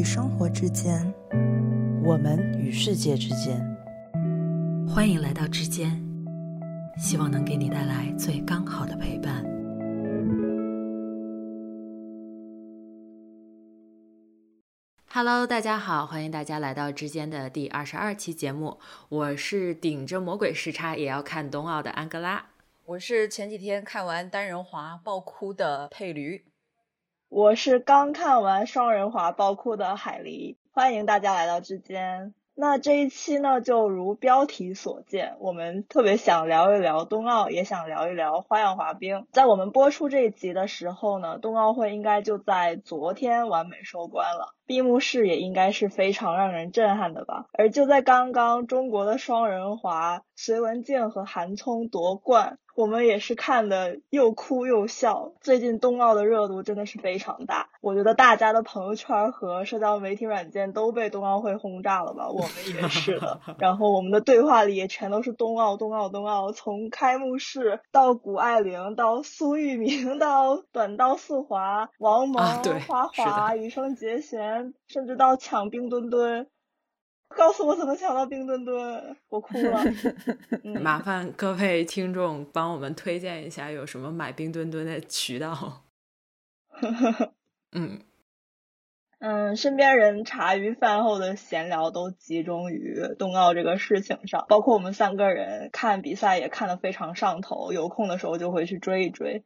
[0.00, 1.12] 与生活之间，
[2.02, 3.60] 我们与世界之间。
[4.88, 5.90] 欢迎来到之间，
[6.96, 9.44] 希望能给你带来最刚好的陪伴。
[15.12, 18.78] Hello，大家好，欢迎大家来到之间的第二十二期节目。
[19.10, 22.46] 我是顶着魔鬼时差也要看冬奥的安哥拉。
[22.86, 26.42] 我是前几天看完单人滑爆哭的佩驴。
[27.30, 30.56] 我是刚看完双人滑爆哭的海狸。
[30.72, 32.34] 欢迎大家来到之间。
[32.56, 39.28] 那这一期呢，就如标题所见，我们特别想聊一聊冬奥，也想聊一聊花样滑冰。
[39.30, 47.46] 在我们播出这一集的时候呢，冬奥会应该就在昨天完美收官了，闭幕式也应该是非常让人震撼的吧。
[47.52, 52.58] 而就在刚刚，中国的双人滑隋文静和韩聪夺冠。
[52.80, 55.32] 我们也是看的又哭又笑。
[55.42, 62.30] 最近冬奥的热度真的是非常大，我觉得大家的朋友圈和社交媒体软件都被冬奥会轰炸了吧？
[62.30, 63.38] 我们也 是的。
[63.58, 66.52] 然后我们的对话里也全都是冬奥，冬奥，冬奥。
[66.52, 72.42] 从开幕式到谷爱凌，到苏翊鸣，到短道速滑，王蒙
[72.88, 76.46] 花滑，羽生结弦，甚至到抢冰墩墩。
[77.36, 79.82] 告诉我怎么抢到冰墩墩，我哭了。
[80.82, 85.84] 麻烦各位听众帮我们推荐一下有什么买冰墩墩的渠道。
[87.72, 88.00] 嗯
[89.20, 99.44] 嗯，身边人茶余饭后的闲聊都集中于冬奥这个事情上，包括我们三个人看比赛也看得非常上头，有空的时候就会去追一追。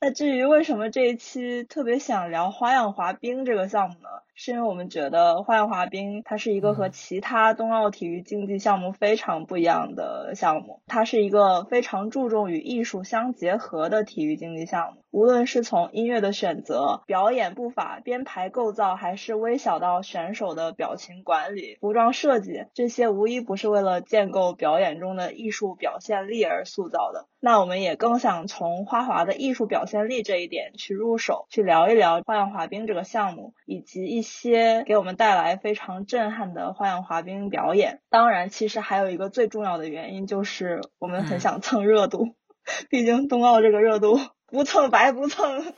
[0.00, 4.08] 那至于为什么这一期特别想聊花样滑冰这个项目呢？
[4.38, 15.02] 是因为我们觉得花样滑冰它是一个和其他冬奥体育竞技项目非常不一样的项目，它是一个非常注重与艺术相结合的体育竞技项目。
[15.16, 27.28] 无论是从音乐的选择、表演步伐、编排构造，还是微小到选手的表情管理、服装设计，这些无一不是为了建构表演中的艺术表现力而塑造的。
[27.40, 38.02] 那我们也更想从花滑的艺术表现力这一点去入手，去聊一聊花样滑冰这个项目，以及一些给我们带来非常震撼的花样滑冰表演。
[38.10, 42.34] 当然，其实还有一个最重要的原因，就是我们很想蹭热度，
[42.90, 44.18] 毕竟冬奥这个热度。
[44.46, 45.74] 不蹭白不蹭，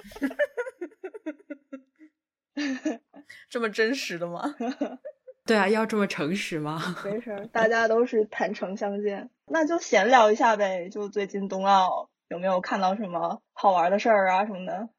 [3.49, 4.55] 这么真实的吗？
[5.47, 6.79] 对啊，要这么诚实吗？
[7.05, 10.89] 没事，大家都是坦诚相见，那就闲聊一下呗。
[10.91, 14.91] 就最近冬奥有没有看到什么好玩的事儿啊什么的？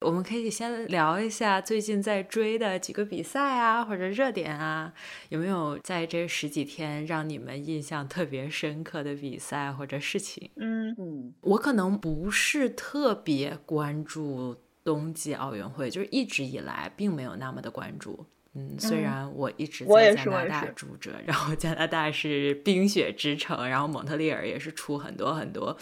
[0.00, 4.92] 我们可以先聊一下最近在追的几个比赛啊，或者热点啊，
[5.30, 10.50] 有没有在这十几天让你们印象特别深刻的比赛或者事情？
[10.56, 18.26] 嗯嗯，我可能不是特别关注冬季奥运会，就是一直以来并没有那么的关注。
[18.52, 25.76] 嗯，虽然我一直在加拿大住着，然后加拿大是冰雪之城，然后蒙特利尔也是出很多很多。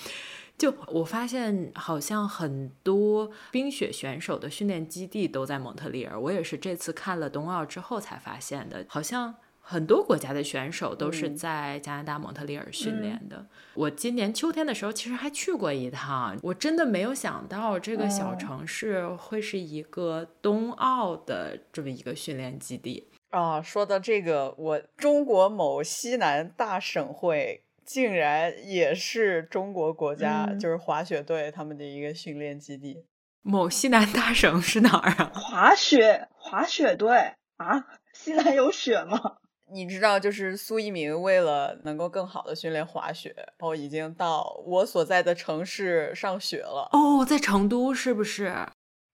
[0.56, 6.18] 就我发现，好像很多冰雪选手的训练基地都在蒙特利尔。
[6.18, 13.44] 我也是这次看了冬奥之后才发现的，好像很多国家的选手都是在加拿大蒙特利尔训练的。
[13.74, 23.60] 我今年秋天的时候其实还去过一趟，我真的没有想到这个小城市会是一个冬奥的这么一个训练基地啊。
[23.60, 27.63] 说到这个，我中国某西南大省会。
[27.84, 33.04] 竟然也是中国国家，就是滑雪队他们的一个训练基地。
[33.42, 35.30] 某西南大省是哪儿啊？
[35.36, 37.84] 滑雪滑雪队啊？
[38.12, 39.18] 西南有雪吗？
[39.72, 46.88] 你知道，就是苏一鸣为了能够更好的训练滑雪，然后已经到我所在的城市上学了。
[46.92, 48.54] 哦，在成都是不是？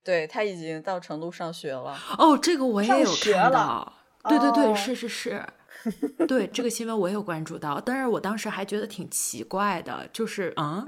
[0.04, 1.98] 对他已经到成都上学了。
[2.19, 3.92] 哦，这个我也有看到。
[4.28, 5.42] 对对对，是是是。
[6.28, 10.84] 对这个新闻我有关注到，但是我当时还觉得挺奇怪的，就是嗯，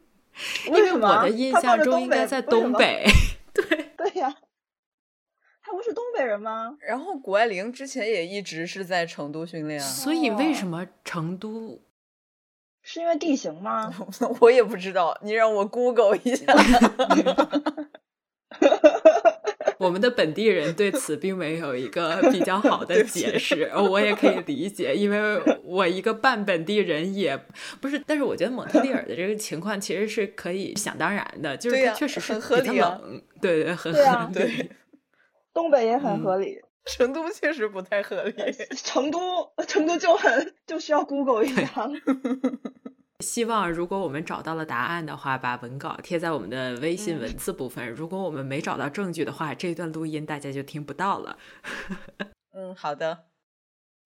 [0.66, 3.06] 因为我的印象中应该在东北，
[3.52, 3.64] 对
[3.96, 4.34] 对呀，
[5.62, 6.76] 他不是东北人吗？
[6.80, 11.80] 然后谷爱凌之前也一直是在成都训练，所以为什么成都？
[12.86, 13.90] 是因为地形吗？
[14.40, 16.52] 我也不知道，你让我 Google 一下。
[19.84, 27.38] 我们的本地人对此并没有一个比较好的 解释，我也可以理解，因为我一个半本地人也
[27.80, 28.02] 不是。
[28.06, 34.70] 但是我觉得蒙特利尔的这个情况其实是可以想当然的，就是它确实是比较冷，对对，很合理。
[35.52, 36.56] 东北也很合理，
[36.86, 38.34] 成都确实不太合理。
[38.76, 39.18] 成都，
[39.68, 41.88] 成都就很就需要 Google 一下。
[43.20, 47.88] 希望如果我们找到了答案的话，把文稿贴在我们的微信文字部分。
[47.90, 51.38] 如果我们没找到证据的话，这段录音大家就听不到了。
[52.52, 53.26] 嗯，好的。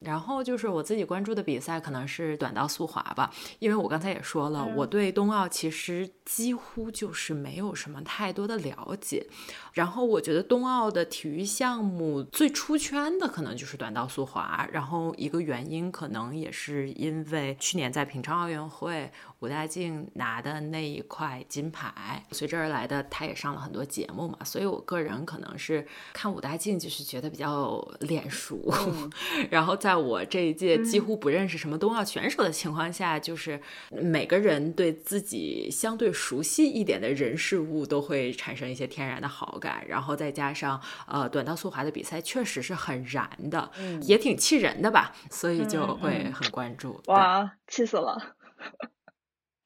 [0.00, 9.26] 然后就是我自己关注的比赛，可能是短道速滑吧，因为我刚才也说了，我对冬奥其实几乎就是没有什么太多的了解。
[9.72, 19.10] 然后我觉得冬奥的体育项目最出圈的可能就是短道速滑，然后一个原因可能也是因为去年在平昌奥运会。
[19.40, 28.60] 武大靖拿的那一块金牌，随之而来的他也上了很多节目嘛，所以我个人可能是看武大靖就是觉得比较脸熟，
[29.48, 43.70] 然后在我这一届几乎不认识什么冬奥选手的情况下，就是每个人对自己相对熟悉一点的人事物都会产生一些天然的好感，然后再加上呃短道速滑的比赛确实是很燃的，
[44.02, 47.00] 也挺气人的吧，所以就会很关注。
[47.06, 48.34] 哇，气死了！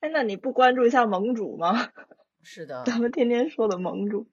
[0.03, 1.91] 哎，那你不关注一下盟主吗？
[2.43, 4.27] 是的，咱们天天说的盟主，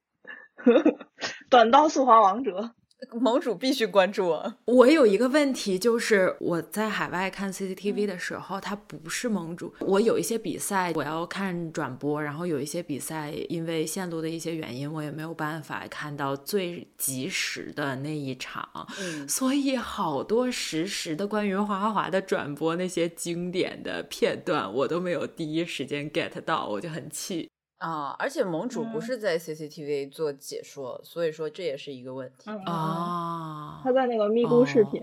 [1.48, 2.74] 短道速滑王者。
[3.20, 4.56] 盟主必须关注我！
[4.66, 9.74] 我有一个问题，就是我在海外看 CCTV 的时候，它不是盟主。
[9.80, 18.68] 我有一些比赛我要看转播，然后有一些比赛因为线路的一些原因，我也没有办法看到最及时的那一场。
[19.00, 27.50] 嗯，所以好多实时的关于滑滑的转播，那些经典的片段，我都没有第一时间 get 到，我就很气。
[27.80, 33.82] 啊，而且盟主不是在 CCTV 做解说，所以说这也是一个问题啊。
[33.84, 35.02] 他在那个咪咕视频，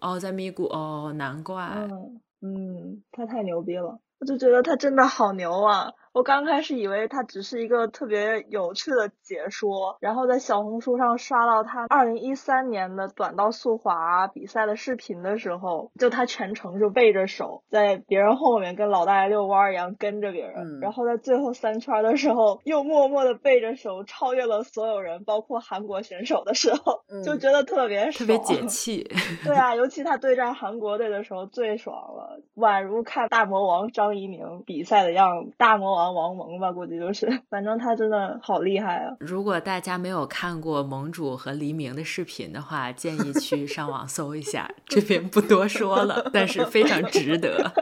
[0.00, 5.92] 哦，在咪咕，哦，难怪，嗯嗯，他太牛逼了，我就觉得他真的好牛啊。
[6.14, 29.10] 我刚开始以为他只是一个特别有趣的解说，然后在小红书上刷到他二零一三年的短道速滑比赛的视频的时候，就他全程就背着手在别人后面跟老大爷遛弯一样跟着别人，然后在最后三圈的时候又默默的背着手超越了所有人，包括韩国选手的时候，就觉得特别特别解 气。
[29.44, 36.03] 对啊，尤其他对战韩国队的时候最爽了，宛如看大魔王张怡宁比赛的样子，大魔王。
[36.12, 39.14] 王蒙吧，估计就是，反正他真的好厉害啊！
[39.20, 47.72] 如果大家没有看过盟主和黎明的视频的话，建议去上网搜一下，这边不多说了，但是非常值得，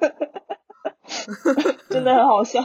[1.90, 2.60] 真的很好笑。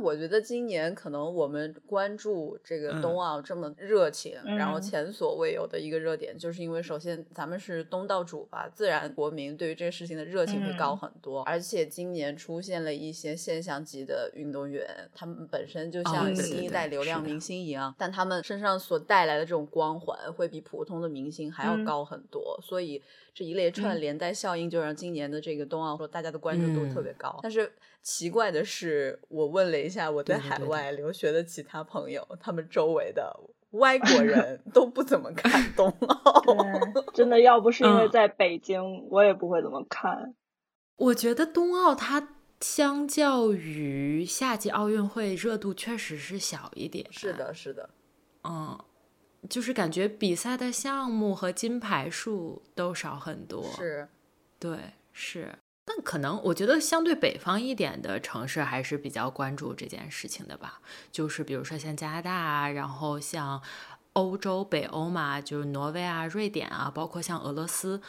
[0.00, 11.42] 我觉得今年可能我们关注这个冬奥这么热情，然后前所未有的一个热点，就是因为首先咱们是东道主吧，自然国民对于这个事情的热情会高很多。
[11.42, 17.40] 而且今年出现了一些现象级的运动员，他们本身就像新一代流量明。
[17.40, 23.02] 星一样，但他们身上所带来的这种光环会比普通的明星还要高很多，所以。
[23.36, 27.38] 这一连串连带效应，就让今年的这个冬奥说大家的关注度特别高。
[27.42, 33.38] 但是奇怪的是，我问了一下我在海外留学的其他朋友，他们周围的
[33.72, 36.42] 外国人 都不怎么看 冬奥。
[37.12, 40.34] 真的，要不是因为在北京，我也不会怎么看。
[40.96, 47.06] 我觉得冬奥它相较于夏季奥运会热度确实是小一点。
[47.10, 47.90] 是的，是的，
[48.44, 48.78] 嗯。
[49.48, 54.08] 就是感觉比赛的项目和金牌数都少很多，是，
[54.58, 54.78] 对，
[55.12, 55.58] 是。
[55.84, 60.80] 但可能我觉得相对北方一点的城市还是比较关注这件事情的吧。
[61.12, 63.62] 就是比如说像加拿大啊，然后像
[64.14, 68.02] 欧洲北欧嘛，就是挪威啊、瑞典啊，包括像俄罗斯。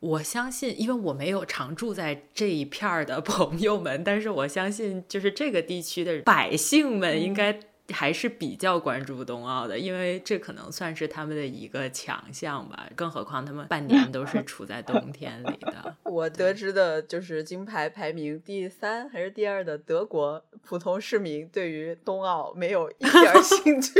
[0.00, 7.58] 我相信，因为我没有常住在这一片儿的 朋友们，但是我相信，就是这个地区的百姓们应该。
[7.92, 12.88] 还是比较关注冬奥的，因为这可能算是他们的一个强项吧。
[12.96, 15.96] 更何况他们半年都是处在冬天里的。
[16.04, 23.92] 我得知的就是金牌排名第三还是第二的德国普通市民对于冬奥没有一点兴趣，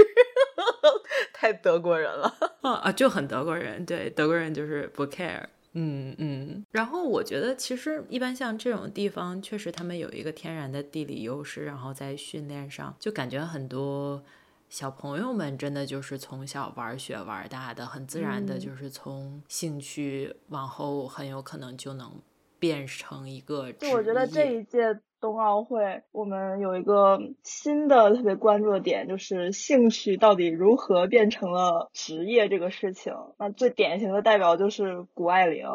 [1.35, 3.85] 太德国人了 啊，就很德国人。
[3.85, 5.45] 对，德国人就是不 care。
[5.75, 14.23] 嗯嗯，然后我觉得其实一般像这种地方，确实他们有一个天然的地理优势，然后在训练上就感觉很多
[14.69, 22.11] 小朋友们真的就是从小玩雪玩大的，很自然的就是从兴趣往后很有可能就能
[22.59, 23.73] 变成一个。
[23.73, 25.00] 就我觉得这一届。
[25.25, 33.14] 冬奥会，我们有一个新的特别关注的点，就是兴趣到底如何变成了职业这个事情。
[33.38, 35.66] 那最典型的代表就是谷爱凌，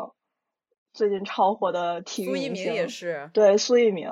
[0.93, 4.11] 最近超火的体育苏一鸣也是，对苏一鸣，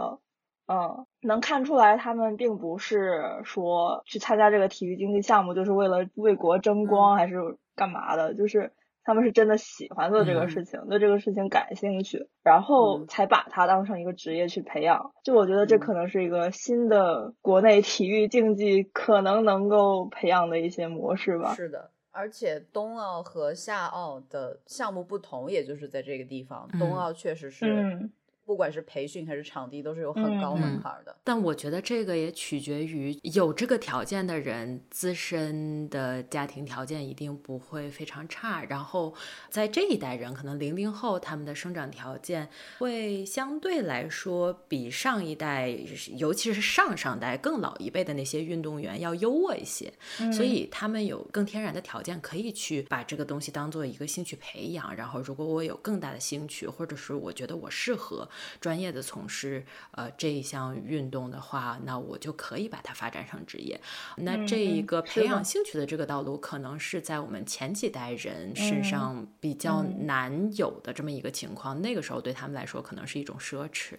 [0.65, 8.73] 嗯，能看出来他们并不是说去参加这个体育竞技项目就是为了为国争光还是干嘛的，就是。
[9.07, 15.13] 他们是真的喜欢做这个事情，对这个事情感兴趣，然后才把它当成一个职业去培养。
[15.23, 21.55] 就我觉得这可能是一个新的国内体育竞技可能能够培养的一些模式吧。
[21.55, 21.89] 是的。
[22.11, 28.09] 而且冬奥和夏奥的项目不同，也就是在这个地方，冬奥确实是。
[28.47, 31.13] 不管是培训还是场地，都是有很高门槛的。
[31.25, 38.63] 但我觉得这个也取决于有这个条件的人自身的家庭条件一定不会非常差。
[38.63, 39.13] 然后
[39.49, 45.77] 在这一代人，可能零零后他们的生长条件会相对来说比上一代，
[46.15, 49.91] 尤其是上上代更老一辈的那些运动员要优渥一些。
[50.31, 54.95] 所以他们有更天然的条件可以去把这个东西当做一个兴趣培养。
[54.95, 58.25] 然后如果我有更大的兴趣，或者是我觉得我适合。
[58.59, 63.79] 专业的从事呃这一项运动的话，那我就可以把它发展成职业。
[64.17, 71.81] 那这一个培养兴趣的这个道路，可能是在我们前几代人身上比较难有的这么一个情况。
[71.81, 73.95] 那个时候对他们来说，可能是一种奢侈。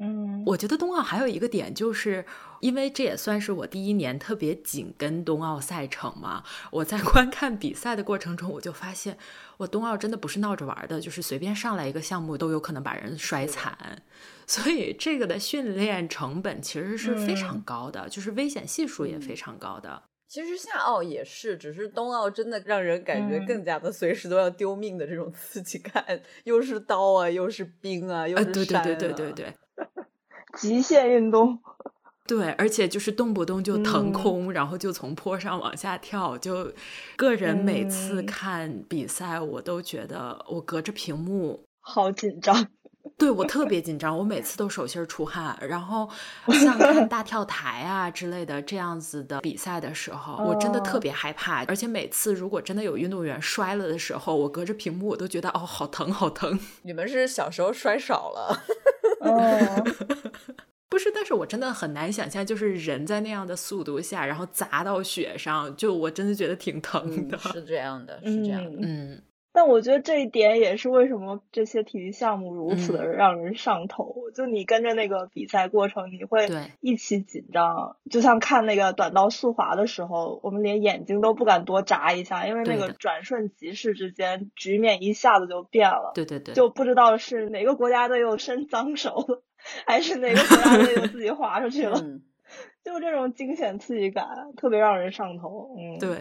[0.00, 2.24] 嗯，我觉得冬奥还有一个点，就是
[2.60, 6.44] 因为这也算是我第一年特别紧跟冬奥赛程嘛。
[6.70, 9.18] 我在观看比赛的过程中，我就发现，
[9.56, 14.02] 我冬奥真的不是闹着玩的，就是随便上来一个项目都有可能把人摔惨。
[14.46, 20.04] 所以这个的训练成本其实是非常高的，就是危险系数也非常高的。
[20.28, 28.84] 其实夏奥也是，只是冬奥真的让人感觉更加的随时都要丢命的这种刺激感， 又是刀啊，又是冰啊，又是山啊。
[28.84, 29.54] 对对对对对对。
[30.58, 31.58] 极限运动，
[32.26, 36.36] 对，而且就是动不动就腾空，然后就从坡上往下跳。
[36.36, 36.72] 就
[37.16, 42.66] 个人每次看比赛，我都觉得我隔着屏幕好紧张。
[43.16, 45.56] 对我特别紧张，我每次都手心出汗。
[45.62, 46.08] 然后
[46.48, 51.64] 像看 大跳台啊之类的这样子的比赛的时候，我真的特别害怕。
[51.64, 56.60] 而且每次如果真的有运动员摔了的时候，我隔着屏幕我都觉得哦，好疼，好疼。
[56.82, 58.62] 你们是小时候摔少了？
[59.20, 59.84] 哦，
[60.88, 67.36] 不是，但是我真的很难想象，就是人在那样的速度下，然后砸到雪上，就我真的觉得挺疼的。
[67.38, 69.22] 是这样的，是这样的，嗯。
[69.50, 74.30] 但我觉得这一点也是为什么这些体育项目如此的让人上头。
[74.32, 76.48] 就你跟着那个比赛过程，你会
[76.80, 77.96] 一起紧张。
[78.08, 86.12] 就像看那个短道速滑的时候，我们连眼睛都不敢多眨一下，因为那个转瞬即逝之间，局面一下子就变了。
[86.14, 89.42] 对对对，就不知道是哪个国家队又伸脏手，
[89.86, 92.00] 还是哪个国家 队又自己滑出去了。
[92.82, 95.76] 就这种惊险刺激感，特别让人上头。
[95.78, 96.18] 嗯，对，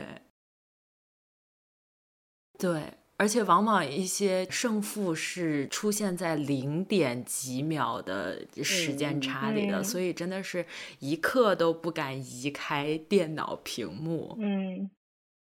[2.58, 2.82] 对。
[3.20, 10.64] 而且往往一些胜负是出现在零点几秒的时间差里的，所以真的是
[11.00, 14.38] 一刻都不敢移开电脑屏幕。
[14.40, 14.92] 嗯。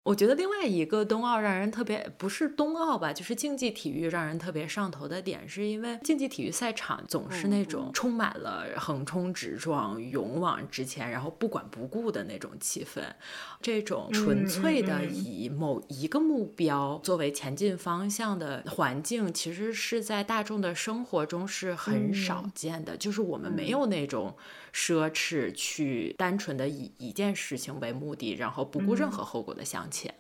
[0.05, 13.01] 我觉得另外一个冬奥让人特别不是冬奥吧，就是竞技体育让人特别上头的点，是因为竞技体育赛场总是那种充满了横冲直撞、勇往直前，然后不管不顾的那种气氛。
[13.59, 22.95] 这种纯粹的以某一个目标作为前进方向的环境，其实是在大众的生活中是很少见的。
[22.95, 24.35] 就是我们没有那种。
[24.75, 30.13] 奢侈去单纯的以一件事情为目的，然后不顾任何后果的向前，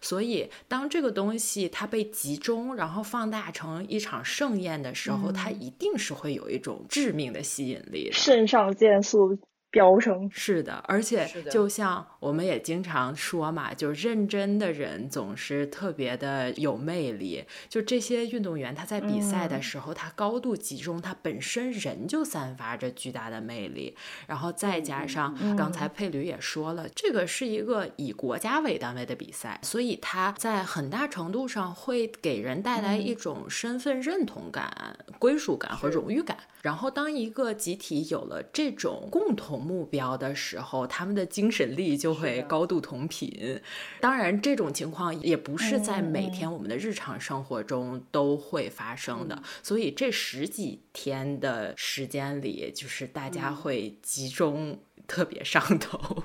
[0.00, 9.36] 所以当这个东西它被集中，然后放大成一场盛宴的时候，它一定是会有一种致命的吸引力的，肾上腺素。
[9.70, 17.44] 飙升是的，而且就像我们也经常说嘛，就认真的人总是特别的有魅力。
[17.68, 23.94] 就这些运动员，他在比赛的时候，他高度集中，他本身人就散发着巨大的魅力。
[24.26, 36.38] 然后再加上刚才佩吕也说了，这个是一个以国家为单位的比赛，所以他在很大程度上会给人带来一种身份认同感、归属感和荣誉感。
[36.62, 43.60] 然后，当一个集体有了这种共同目标的时候，他们的精神力就会高度同频。
[44.00, 49.42] 当然，这种情况也不是在每天我们的日常生活中都会发生的。
[49.62, 56.24] 所以，这十几天的时间里，就是大家会集中特别上头。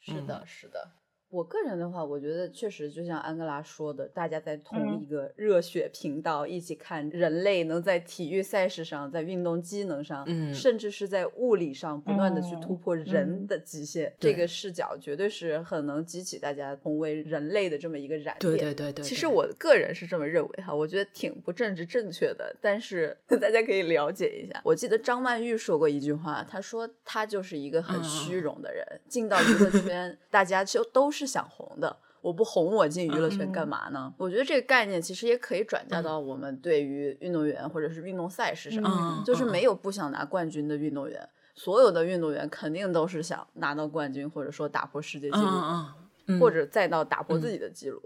[0.00, 0.95] 是的，是的。
[1.28, 18.52] 我个人的话，我觉得确实就像安哥拉说的，大家在同一个热血频道一起看人类能在体育赛事上、在运动机能上，嗯，甚至是在物理上不断的去突破人的极限，这个视角绝对是很能激起大家同为人类的这么一个燃点。
[18.52, 19.04] 对对对对。
[19.04, 24.60] 其实我个人是这么认为哈，我觉得挺不政治正确的，但是 大家可以了解一下。
[24.64, 31.26] 我记得张曼玉说过一句话，她说她就是一个很虚荣的人，进到娱乐圈，大家就都是。
[31.26, 31.96] 想红的。
[32.22, 34.12] 我不红我进娱乐圈干嘛呢？
[34.18, 48.02] 我觉得这个概念其实也可以转嫁到我们对于运动员或者是运动赛事上，就是没有不想拿冠军的运动员，所有的运动员肯定都是想拿到冠军，或者说打破世界纪录，或者再到打破自己的记录。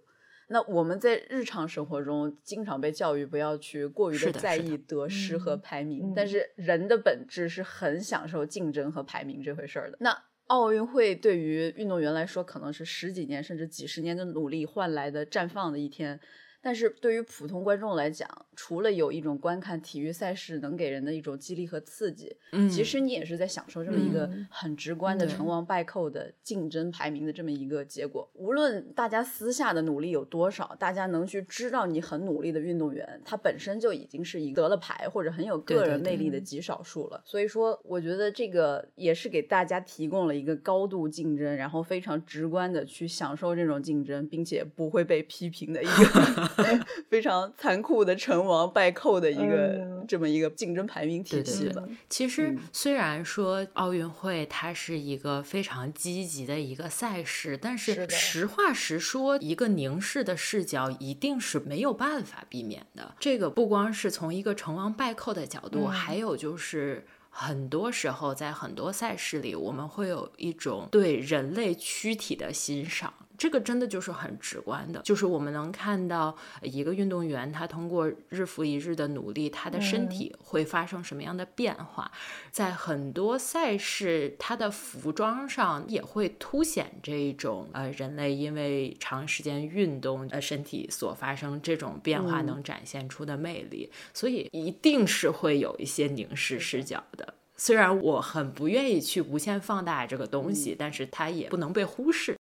[0.49, 9.97] 那我们在日常生活中经常被教育不要去过于的在意得失和排名，但是人的本质是很享受竞争和排名这回事儿的。
[10.01, 16.19] 那奥运会对于运动员来说，可能是十几年甚至几十年的努力换来的绽放的一天。
[16.63, 28.31] 但是对于普通观众来讲，除了有一种观看体育赛事能给人的一种激励和刺激，嗯，其实你也是在享受这么一个很直观的成王败寇的竞争排名的这么一个结果。
[28.35, 37.23] 无论大家私下的努力有多少，大家能去知道你很努力的运动员，他本身就已经是一个得了牌或者很有个人魅力的极少数了。
[37.25, 46.50] 所以说，我觉得这个也是给大家提供了一个高度竞争，然后非常直观的去享受这种竞争，并且不会被批评的一个。
[47.09, 51.83] 非常残酷的成王败寇的一个这么一个竞争排名体系吧。
[52.09, 63.15] 其实虽然说奥运会它是一个非常积极的一个赛事，但是实话实说，一个凝视的视角一定是没有办法避免的。
[63.19, 73.13] 这个不光是从一个成王败寇的角度，还有就是很多时候在很多赛事里，我们会有一种对人类躯体的欣赏。
[73.41, 82.13] 这个真的就是很直观的，就是我们能看到一个运动员，他通过日复一日的努力，他的身体会发生什么样的变化。
[82.51, 93.91] 在很多赛事，他的服装上也会凸显这种呃人类因为长时间运动，呃身体所发生这种变化能展现出的魅力。
[94.13, 97.33] 所以一定是会有一些凝视视角的。
[97.57, 102.37] 虽然我很不愿意去无限放大这个东西，但是它也不能被忽视。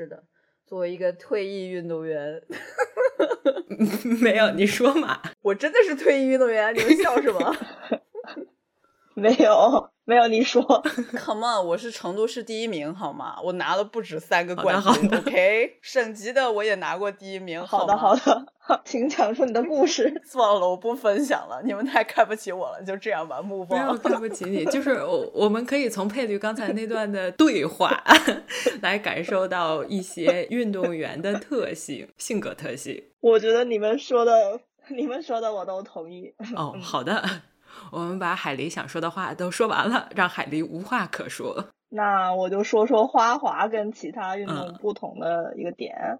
[0.00, 0.24] 是的，
[0.64, 2.42] 作为一个退役运动员，
[4.22, 5.20] 没有你说嘛？
[5.42, 7.54] 我真的是退役运动员，你们笑什么？
[9.14, 9.90] 没有。
[10.10, 10.60] 没有你说，
[11.16, 13.36] Come on，我是成都市第一名，好吗？
[13.44, 17.64] 我拿了不止三个冠军，OK， 省级的我也拿过第一名。
[17.64, 18.44] 好的，好的，
[18.84, 20.12] 请讲述你的故事。
[20.26, 23.78] 算了，我不分享了，你们太看不起我了，就这样吧，木风。
[23.78, 28.02] 没有看不起你，就是我，我们可以从佩律刚才那段的对话
[28.82, 33.00] 来感受到一些运动员的特性、性格特性。
[33.20, 34.58] 我觉得你们说的，
[34.88, 36.34] 你们说的我都同意。
[36.56, 37.22] 哦，好的。
[37.92, 41.64] 我们把海狸想说的话都说完了，让海狸无话可说。
[41.88, 46.18] 那我就说说花滑跟其他运动不同的一个点。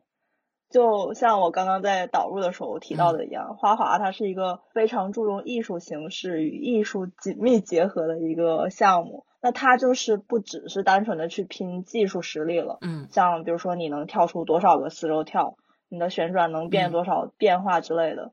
[0.69, 9.27] 就像我刚刚在导入的时候提到的一样，花滑它是一个非常注重艺术形式与艺术紧密结合的一个项目。
[9.43, 12.79] 那它就是不只是单纯的去拼技术实力了。
[12.83, 15.57] 嗯，像比如说你能跳出多少个四周跳，
[15.89, 18.31] 你的旋转能变多少变化之类的。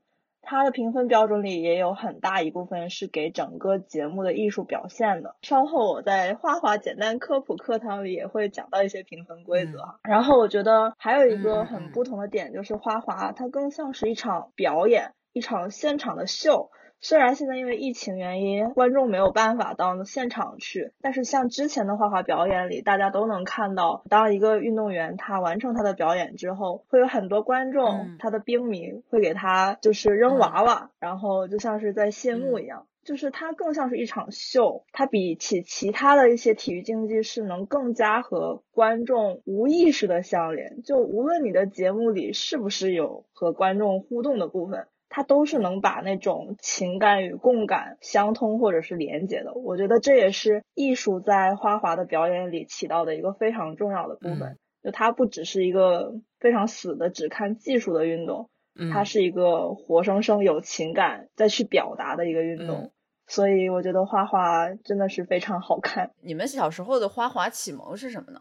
[0.50, 5.36] 它的评分标准里也有很大一部分是给整个节目的艺术表现的。
[5.42, 9.98] 稍后我在花滑简单科普课堂里也会讲到一些评分规则。
[10.02, 16.70] 然后我觉得还有一个很不同的点就是花滑它更像是一场表演，一场现场的秀。
[17.00, 44.88] 虽然现在因为疫情原因，观众没有办法到现场去，但是像之前的花滑表演里，大家都能看到，当一个运动员他完成他的表演之后，会有很多观众，他的兵迷会给他就是扔娃娃，然后就像是在谢幕一样，就是它更像是一场秀，它比起其他的一些体育竞技是能更加和观众无意识的相连，就无论你的节目里是不是有和观众互动的部分。
[45.08, 54.58] 它都是能把那种情感与共感相通或者是连接的，我觉得这也是艺术在花滑的表演里起到的一个非常重要的部分。
[54.82, 58.48] 就它不只是一个非常死的只看技术的运动，
[58.92, 62.92] 它是一个活生生有情感再去表达的一个运动。
[63.26, 66.12] 所以我觉得花滑真的是非常好看。
[66.22, 68.40] 你们小时候的花滑启蒙是什么呢？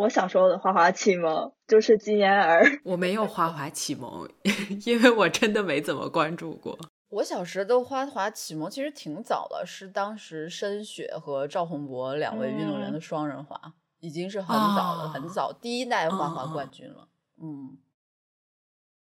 [0.00, 2.64] 我小时候的花滑启蒙就是金妍儿。
[2.84, 4.26] 我没有花滑启蒙，
[4.86, 6.78] 因为我真的没怎么关注过。
[7.10, 13.60] 我小时的花滑启蒙其实挺早的，是当时申雪和赵宏博两位运动员的双人滑，
[13.98, 17.08] 已经是很早了，很早第一代花滑冠军了。
[17.42, 17.76] 嗯，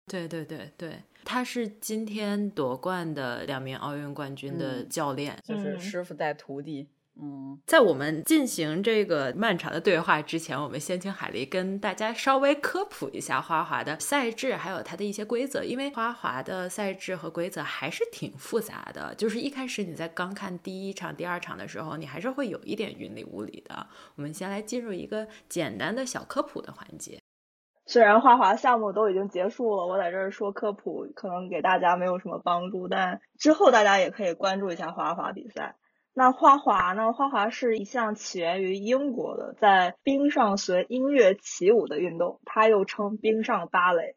[0.07, 6.89] 对对对对，他是今天夺冠的两名奥运冠军的教练，就是师傅带徒弟。
[7.19, 15.65] 嗯，在我们进行这个漫长的对话之前，我们先请海狸跟大家稍微科普一下花滑的赛制，还有它的一些规则。
[15.65, 23.87] 因为花滑的赛制和规则还是挺复杂的，就是一开始你在刚看第一场、第二场的时候，你还是会有一点云里雾里的。
[24.17, 27.19] 我们先来进入一个简单的小科普的环节。
[27.87, 35.77] 虽然花滑项目都已经结束了，我在这儿说科普可能给大家没有什么帮助，但之后大家也可以关注一下花滑比赛。
[36.19, 37.13] 那花滑呢？
[37.13, 44.17] 花滑是一项起源于英国的，在冰上随音乐起舞的运动，它又称冰上芭蕾。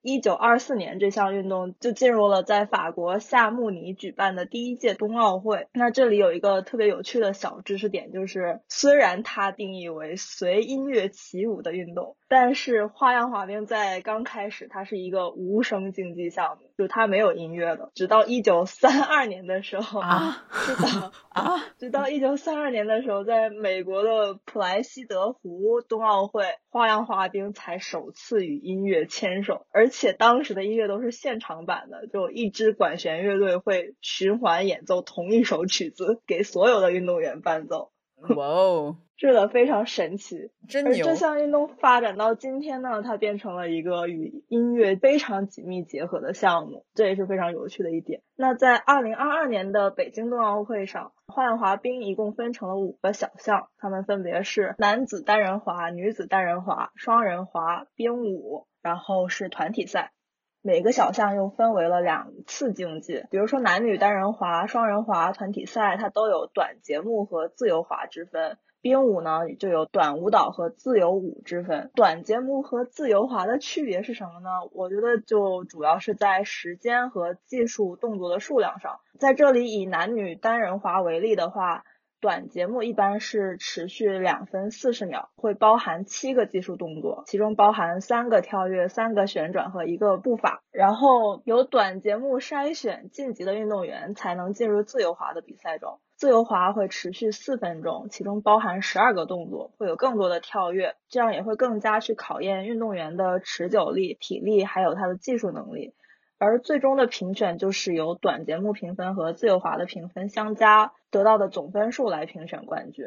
[0.00, 5.68] 一九二四年，这项运动就进入了在法国夏慕尼举办的第一届冬奥会。
[5.74, 17.92] 那这里有一个特别有趣的小知识点，就是虽然它定义为随音乐起舞的运动，但是花样滑冰在刚开始它是一个无声竞技项目，就它没有音乐的。
[17.94, 29.88] 直到一九三二年的时候啊， 是的 啊，直到一九三二年的时候，在美国的普莱西德湖冬奥会，花样滑冰才首次与音乐牵手，而。
[29.94, 37.92] 且当时的音乐都是现场版的，就一支管弦乐队会循环演奏同一首曲子，给所有的运动员伴奏。
[38.34, 41.04] 哇哦，是的，非常神奇，真牛！
[41.04, 48.22] 这项运动发展到今天呢，它变成了一个与音乐非常紧密结合的项目，这也是非常有趣的一点。
[48.36, 58.66] 那在二零二二年的北京冬奥会上，花样滑冰一共分成了五个小项，它们分别是男子单人滑、女子单人滑、双人滑、冰舞。
[58.84, 60.12] 然后是团体赛，
[60.60, 63.24] 每个小项又分为了两次竞技。
[63.30, 68.58] 比如说男女单人滑、双人滑、团体赛，它都有短节目和自由滑之分。
[68.84, 71.90] 冰舞呢，就有短舞蹈和自由舞之分。
[71.94, 74.50] 短节目和自由滑的区别是什么呢？
[74.72, 79.00] 我觉得就主要是在时间和技术动作的数量上。
[79.18, 81.82] 在这里以男女单人滑为例的话。
[82.20, 90.62] 短节目一般是持续两分四十秒，会包含七个技术动作，其中包含三个跳跃、三个旋转和一个步法。
[90.70, 96.00] 然后由短节目筛选晋级的运动员才能进入自由滑的比赛中。
[96.24, 105.92] 自由滑会持续四分钟，其中包含十二个动作，会有更多的跳跃，这样也会更加去考验运动员的持久力、体力还有他的技术能力。
[106.38, 113.04] 而最终的评选就是由短节目评分和自由滑的评分相加得到的总分数来评选冠军。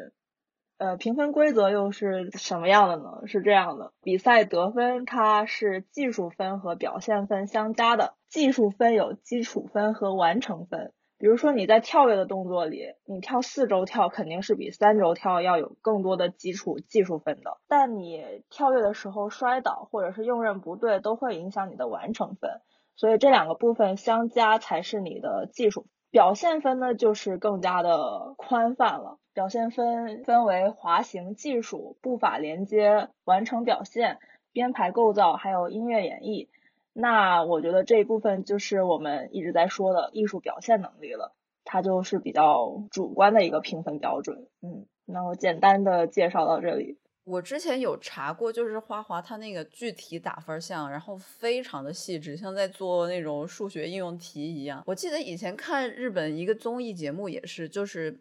[0.76, 3.26] 呃，评分规则又是什么样的呢？
[3.26, 8.14] 是这样的，比赛得分它是技术分和表现分相加的。
[8.28, 10.92] 技术分有基础分和完成分。
[11.18, 17.58] 比如说你在跳跃的动作里，你跳四周跳肯定是比三周跳要有更多的基础技术分的。
[17.66, 22.60] 但你跳跃的时候摔倒或者是用刃不对，都会影响你的完成分。
[22.94, 29.18] 所以这两个部分相加才是你的技术表现分呢，就是更加的宽泛了。
[29.34, 34.18] 表现分分为滑行技术、步法连接、完成表现、
[34.52, 36.48] 编排构造，还有音乐演绎。
[36.92, 44.48] 那我觉得这一部分就是我们一直在说的艺术表现能力了，它就是比较主观的一个评分标准。
[44.62, 46.98] 嗯，那我简单的介绍到这里。
[47.24, 54.82] 我之前有查过，就是花滑它那个具体打分项，然后非常的细致，像在做那种数学应用题一样。
[54.86, 58.18] 我记得以前看日本一个综艺节目也是，就是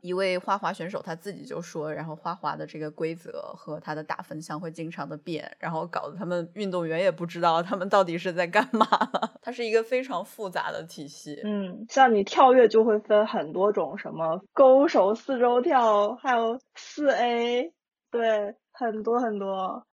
[0.00, 8.86] 一位花滑选手他自己就说，然后花滑的这个规则和他的打分项会经常的变，然后搞得他们运动员也不知道他们到底是在干嘛。
[9.42, 11.40] 它是一个非常复杂的体系。
[11.44, 17.72] 嗯，像你跳跃就会分很多种，什么勾手四周跳，还有四 A。
[18.10, 19.84] 对，很多很多，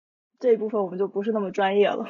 [0.45, 2.05] 这一部分我们就不是那么专业了。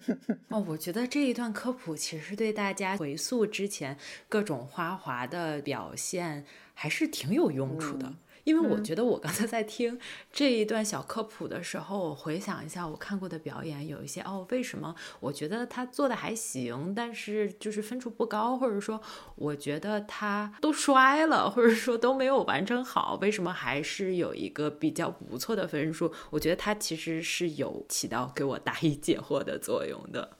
[0.48, 3.94] 哦，我觉得这一段科普其实对大家回溯之前
[4.26, 8.10] 各种花滑的表现还是挺有用处的。
[8.44, 9.98] 因为我觉得我刚才在听
[10.32, 19.00] 这一段小科普的时候，我回想一下我看过的表演，有一些哦，为什么我觉得他做的还行，但是就是分数不高，或者说
[19.36, 26.12] 我觉得他都摔了，或者说都没有完成好，为什么还是有一个比较不错的分数？
[26.30, 30.38] 我觉得他其实是有起到给我答疑 解惑的作用的。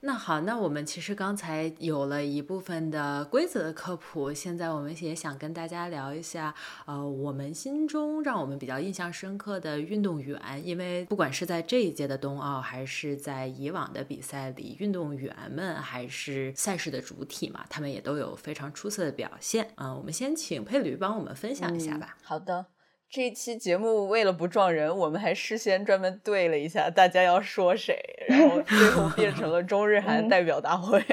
[0.00, 6.54] 那好，那我们其实刚才有了一部分的规则的科普，现在我们也想跟大家聊一下，
[6.86, 19.68] 呃，我们心中让我们比较印象深刻的运动员，因为不管是在这一届的冬奥，还是在以往的比赛里，运动员们还是赛事的主体嘛，他们也都有非常出色的表现。
[19.78, 22.16] 嗯，我们先请佩驴帮我们分享一下吧。
[22.22, 22.66] 好的。
[23.10, 31.02] 这一期节目为了不撞人，我们还事先专门对了一下大家要说谁，然后最后 变成了中日韩代表大会。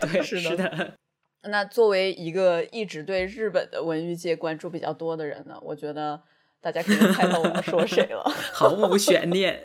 [0.00, 0.94] 对， 是的。
[1.42, 6.20] 那作为一个一直对日本的文娱界关注比较多的人呢，我觉得
[6.60, 9.62] 大家可能猜到我们说谁了，毫无悬念。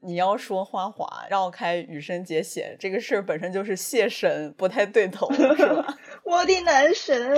[0.00, 5.98] 你要说花滑绕开羽生结弦这个事儿本身就是谢神，不太对头，是吧？
[6.24, 7.32] 我的男神。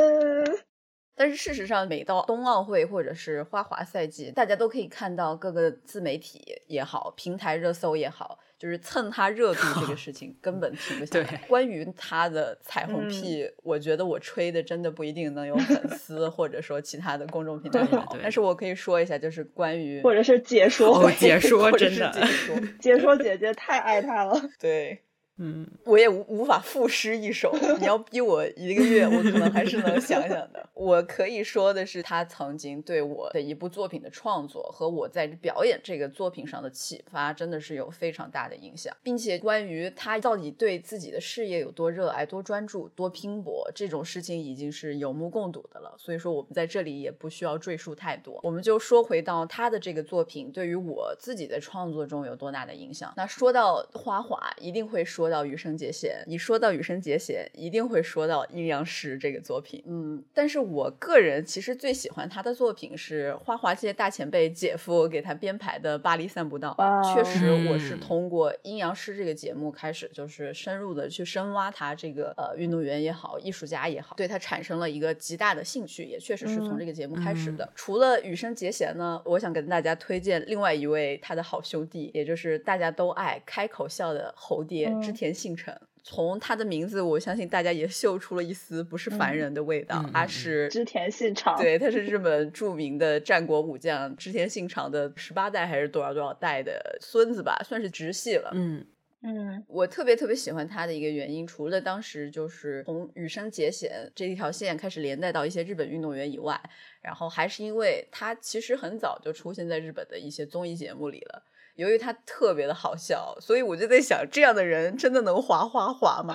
[1.15, 8.39] 但是事实上，每到冬奥会或者是花滑赛季，大家都可以看到各个自媒体也好，平台热搜也好。
[8.59, 11.45] 就是蹭他热度这个事情 根本停不下来。
[11.49, 18.17] 关于他的彩虹屁，我觉得我吹的真的不一定能有粉 丝，或者说其他的公众平台好。
[18.23, 24.41] 但是我可以说一下，就是关于或者是解说，解说真的解说， 解说姐姐太爱他了。
[24.61, 25.03] 对。
[25.45, 27.53] 嗯，我也无无法赋诗一首。
[27.81, 30.69] 你要逼我一个月，我可能还是能想想的。
[30.73, 38.97] 我可以说的是，他曾经对我的一部作品的创作和我在表演这个作品上的启发，真的是有非常大的影响。
[39.03, 45.93] 并且，关于他到底对自己的事业有多热爱、多专注、多拼搏，这种事情已经是有目共睹的了。
[45.99, 48.39] 所以说，我们在这里也不需要赘述太多。
[48.45, 53.13] 我们就说回到他的这个作品对于我自己的创作中有多大的影响。
[53.17, 55.32] 那说到花滑，一定会说。
[55.33, 59.83] 说到羽生结弦，一说到羽生结弦，一定会说到阴阳师这个作品。
[59.87, 66.77] 嗯，但是我个人其实最喜欢他的作品是花滑界大前辈姐夫给他编排的《巴黎散步道》。
[67.15, 77.67] 确实，我是通过阴阳师这个节目开始，就是深入的去深挖他这个呃运动员也好，艺术家也好，对他产生了一个极大的兴趣，也确实是从这个节目开始的。
[77.75, 84.83] 除了羽生结弦呢，我想跟大家推荐另外一位他的好兄弟，也就是大家都爱开口笑的猴爹。
[85.13, 90.05] 田信成，从他的名字，我相信大家也嗅出了一丝不是凡人的味道。
[90.13, 98.51] 他是织田信长，对， 他是日本著名的战国武将织田信长的十八代还是多少多少代的孙子吧，算是直系了。
[98.55, 98.85] 嗯
[99.25, 106.61] 嗯，我特别特别喜欢他的一个原因，除了当时就是从羽生结弦这一条线开始连带到一些日本运动员以外，
[107.01, 111.41] 然后还是因为他其实很早就出现在日本的一些综艺节目里了。
[111.77, 116.35] 由于他特别的好笑，所以我就在想，这样的人真的能滑滑滑吗？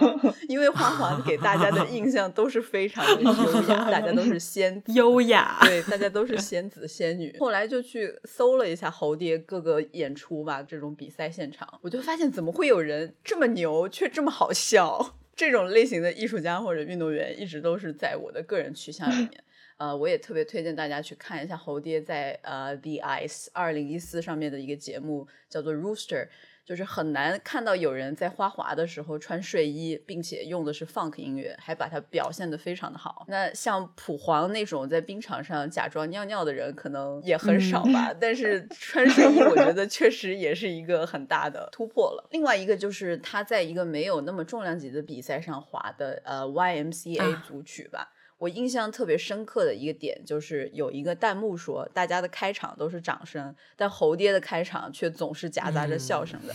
[0.50, 7.36] 因为滑滑给大家的 印象都是非常的优雅，大家都是仙优雅，对，大家都是仙子仙女。
[7.40, 15.16] 后来就去搜了一下猴爹各个演出吧，这种比赛现场，我就发现怎么会有人这么牛却这么好笑？
[15.38, 19.44] 这种类型的艺术家或者运动员，一直都是在我的个人取向里面。
[19.78, 26.28] 呃，我也特别推荐大家去看一下猴爹在呃 The Ice 二零一四上面的一个节目，叫做 Rooster，
[26.66, 33.26] 就是很难看到有人在花滑的时候穿睡衣，并且用的是 Funk 音乐，还把它表现的非常的好。
[33.30, 38.12] 那像普黄那种在冰场上假装尿尿的人，可能也很少吧。
[38.20, 42.28] 但是 穿睡衣，我觉得确实也是一个很大的突破了。
[42.32, 48.12] 另外一个就是他在一个没有那么重量级的比赛上滑的呃 YMCA 组曲吧。
[48.38, 56.54] 我印象特别深刻的一个点就是有一个弹幕说，大家的开场都是掌声，但猴爹的开场却总是夹杂着笑声的，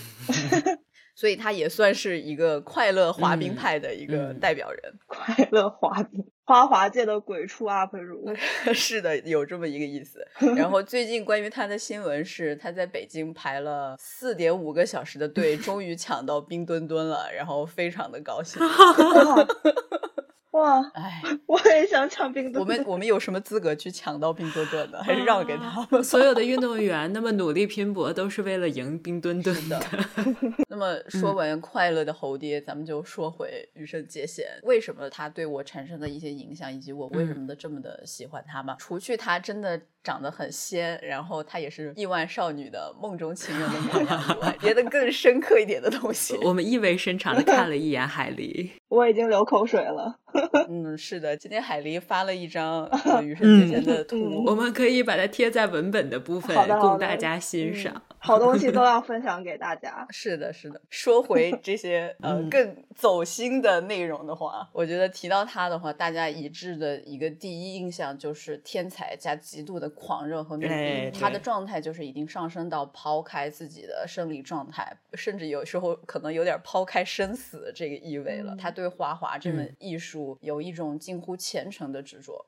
[1.16, 4.94] 所以他也算是一个快乐滑冰派的一个代表人。
[5.06, 8.32] 快乐滑冰，花滑界的鬼畜 UP 主，
[8.72, 10.24] 是的，有这么一个意思。
[10.56, 18.62] 然后最近关于他的新闻是，他在北京排了四点五个小时的队，终于抢到冰墩墩了，然后非常的高兴。
[20.52, 22.60] 哇，哎，我也想抢冰墩。
[22.62, 25.02] 我 们我们有什么资格去抢到冰墩墩呢？
[25.02, 26.02] 还是让给他们？
[26.04, 29.80] 所有的运动员那么努力拼搏，都是为了赢冰墩墩的。
[30.68, 38.76] 那么 说完快乐的猴爹，咱们就说回羽生结弦，为什么他对我产生的一些影响，以及我为什么的这么的喜欢他吧。
[38.78, 39.80] 除去他真的。
[40.02, 46.36] 长得很仙，然后她也是亿万少女的梦中情人的模样以外，别的更深刻一点的东西。
[46.42, 50.18] 我们意味深长的 看了一眼海狸， 我已经流口水了。
[50.68, 52.88] 嗯，是的，今天海狸发了一张
[53.22, 58.02] 羽生结弦的图，我们可以把它贴在文本的部分，供大家欣赏。
[58.18, 60.06] 好东西都要分享给大家。
[60.08, 60.80] 是的，是的。
[60.88, 71.10] 说回这些呃更走心的内容的话，我觉得提到他的话，大家一致的一个第一印象就是天才加极度的狂热和努力。
[71.10, 78.56] 他的状态就是已经上升到抛开自己的生理状态，甚至有时候可能有点抛开生死这个意味了。
[78.56, 82.46] 他对花滑这门艺术有一种近乎虔诚的执着。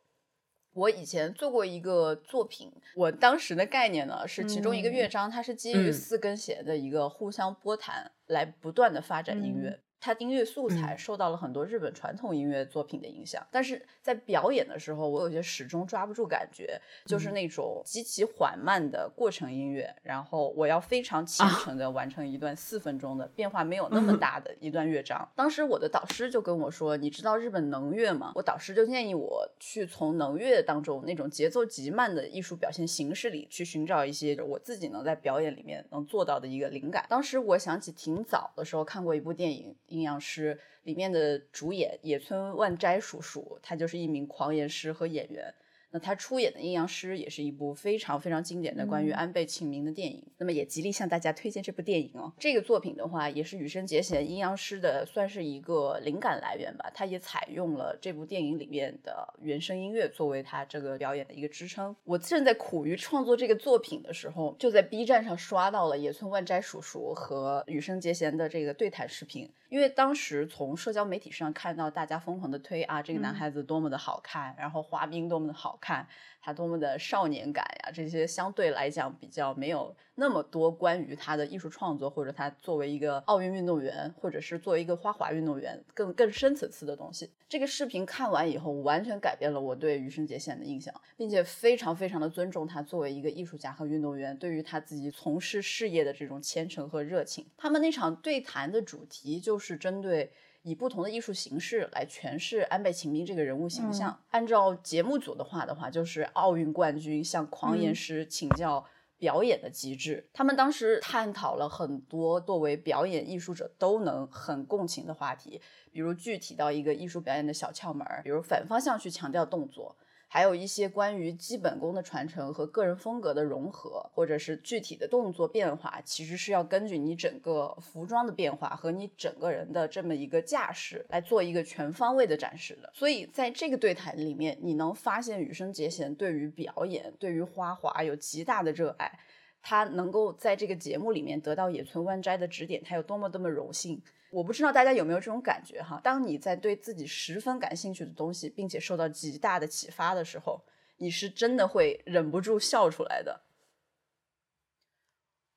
[0.72, 9.78] 我以前做过一个作品，我当时的概念呢是其中一个乐章，它是基于四根弦的一个互相拨弹来不断的发展音乐。
[10.04, 25.26] 它音乐素材受到了很多日本传统音乐作品的影响，但是在表演的时候，我有些始终抓不住感觉，就是那种极其缓慢的过程音乐，然后我要非常虔诚的完成一段四分钟的变化没有那么大的一段乐章。
[25.34, 37.06] 当时我的导师就跟我说：“你知道日本能乐吗？”我导师就建议我去从能乐当中那种节奏极慢的艺术表现形式里去寻找一些我自己能在表演里面能做到的一个灵感。
[37.08, 39.74] 当时我想起挺早的时候看过一部电影。
[39.94, 45.54] 阴阳师里面的主演野村万斋叔叔，他就是一名狂言师和演员。
[45.90, 50.26] 那他出演的《阴阳师》也是一部非常非常经典的关于安倍晴明的电影。
[50.38, 52.33] 那么也极力向大家推荐这部电影哦。
[52.37, 56.90] 这个作品的话，也是羽生结弦《阴阳师》的算是一个灵感来源吧。
[56.92, 61.94] 他也采用了这部电影里面的原声音乐作为他这个表演的一个支撑。
[62.02, 69.48] 我正在苦于创作这个作品的时候，就在 B 站上刷到了野村万斋叔叔和羽生结弦的这个对谈视频。
[69.74, 76.06] 因为当时从社交媒体上看到大家疯狂的推啊，这个男孩子多么的好看，然后滑冰多么的好看。
[76.44, 77.90] 他多么的少年感呀！
[77.90, 87.30] 这些相对来讲比较没有那么多关于他的艺术创作，或者他作为一个奥运运动员，或者是作为一个花滑运动员更更深层次的东西。
[87.48, 97.46] 这个视频看完以后，完全改变了我对羽生结弦的印象，并且非常非常的尊重他作为一个艺术家和运动员，对于他自己从事事业的这种虔诚和热情。
[97.57, 100.30] 他们那场对谈的主题就是针对。
[100.64, 104.18] 以不同的艺术形式来诠释安倍晴明这个人物形象。
[104.31, 108.83] 按照节目组的话的话，就是奥运冠军向狂言师请教
[109.18, 110.27] 表演的机制。
[110.33, 115.61] 他们当时探讨了很多作为表演艺术者都能很共情的话题，
[115.92, 119.94] 比如具体到一个艺术表演的小窍门，比如反方向去强调动作。
[120.34, 132.90] 还有一些关于基本功的传承和个人风格的融合，或者是具体的动作变化，其实是要根据你整个服装的变化和你整个人的这么一个架势来做一个全方位的展示的。
[132.92, 139.16] 所以在这个对谈里面，你能发现羽生结弦对于表演、对于花滑有极大的热爱，
[139.62, 144.02] 他能够在这个节目里面得到野村万斋的指点，他有多么多么荣幸。
[144.34, 146.00] 我不知道大家有没有这种感觉哈？
[146.02, 150.64] 当你在对自己十分感兴趣的东西，并且受到极大的启发的时候，
[150.96, 153.42] 你是真的会忍不住笑出来的。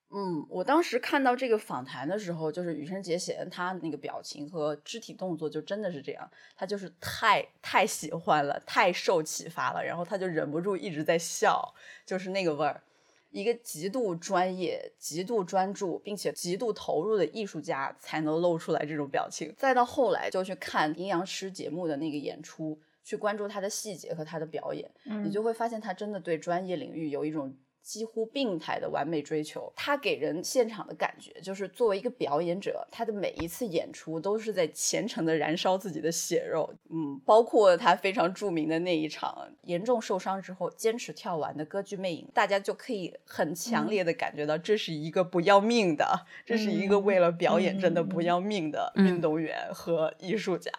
[0.10, 11.74] 嗯，我当时看到这个访谈的时候，就是羽生结弦他那个表情和肢体动作就真的是这样，他就是太太喜欢了，太受启发了，然后他就忍不住一直在笑，
[12.06, 12.84] 就是那个味儿。
[13.30, 19.54] 一个极度专业、极度专注，并且极度投入的艺术家才能露出来这种表情。
[19.58, 24.90] 再到后来，就去看《阴阳师》节目的那个演出，去关注他的细节和他的表演，
[25.24, 27.56] 你就会发现他真的对专业领域有一种。
[27.88, 36.70] 几乎病态的完美追求，他给人现场的感觉就是作为一个表演者，他的每一次演出都是在虔诚的燃烧自己的血肉。
[36.90, 50.70] 嗯，包括他非常著名的那一场严重受伤之后坚持跳完的歌剧魅影，大家就可以很强烈的感觉到这是一个不要命的，这是一个为了表演真的不要命的运动员和艺术家。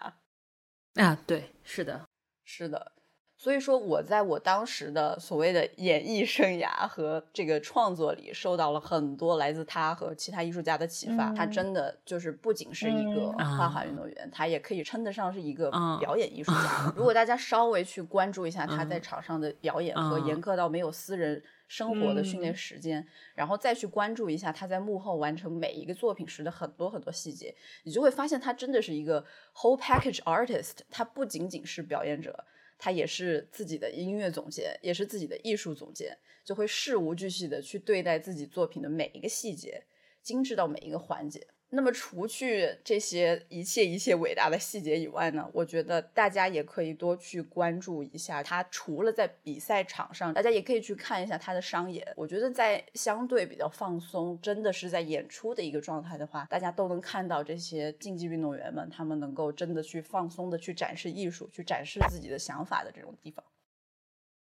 [0.97, 2.07] 啊，对，是的，
[2.45, 2.93] 是的。
[3.41, 11.33] 所以说，我在我当时的所谓的演艺生涯和这个创作里，受到了很多来自他和其他艺术家的启发。
[11.33, 15.71] 他真的就是不仅是一个花滑运动员，他也可以称得上是一个
[16.01, 16.93] 表演艺术家。
[16.97, 29.25] 如果大家稍微去关注一下他在场上的表演和严苛到没有私人生活的训练时间，然后再去关注一下他在幕后完成每一个作品时的很多很多细节，你就会发现他真的是一个
[29.55, 30.79] whole package artist。
[30.91, 32.45] 他不仅仅是表演者。
[32.79, 39.83] 他也是自己的音乐总监，也是自己的艺术总监，就会事无巨细的去对待自己作品的每一个细节，
[40.23, 41.47] 精致到每一个环节。
[41.71, 45.47] 那么，除去这些一切一切伟大的细节以外呢？
[45.53, 48.65] 我觉得大家也可以多去关注一下他。
[48.71, 52.11] 除了在比赛场上，大家也可以去看一下他的商演。
[52.17, 63.45] 我觉得在相对比较放松，真的是在演出的一个状态的话，大家都能看到这些竞技运动员们，他们能够真的去放松的去展示艺术，去展示自己的想法的这种地方。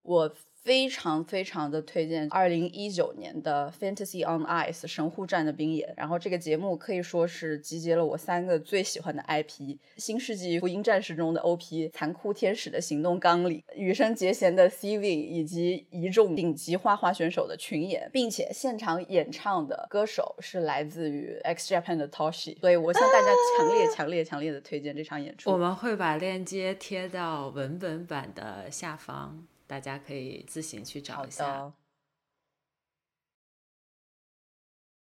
[0.01, 0.35] 我。
[0.63, 9.61] 非常非常的推荐二零一九年的《Fantasy on Ice》神户站的冰演，然后这个节目可以说是集结了我三个最喜欢的 IP：
[9.97, 25.51] 《新世纪福音战士》中的 OP、残酷天使的行动纲领、羽生结弦的 CV，以及一众顶级花滑选手的群演，并且现场演唱的歌手是来自于 X Japan 的 Toshi，所以我向大家强烈、强烈、强烈的推荐这场演出。
[25.51, 29.45] 我们会把链接贴到文本版的下方。
[29.73, 31.73] 大家可以自行去找一下。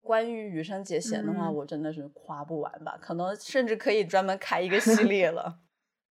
[0.01, 2.95] 关于羽生结弦的话，我真的是夸不完吧？
[3.01, 5.57] 可能甚至可以专门开一个系列了，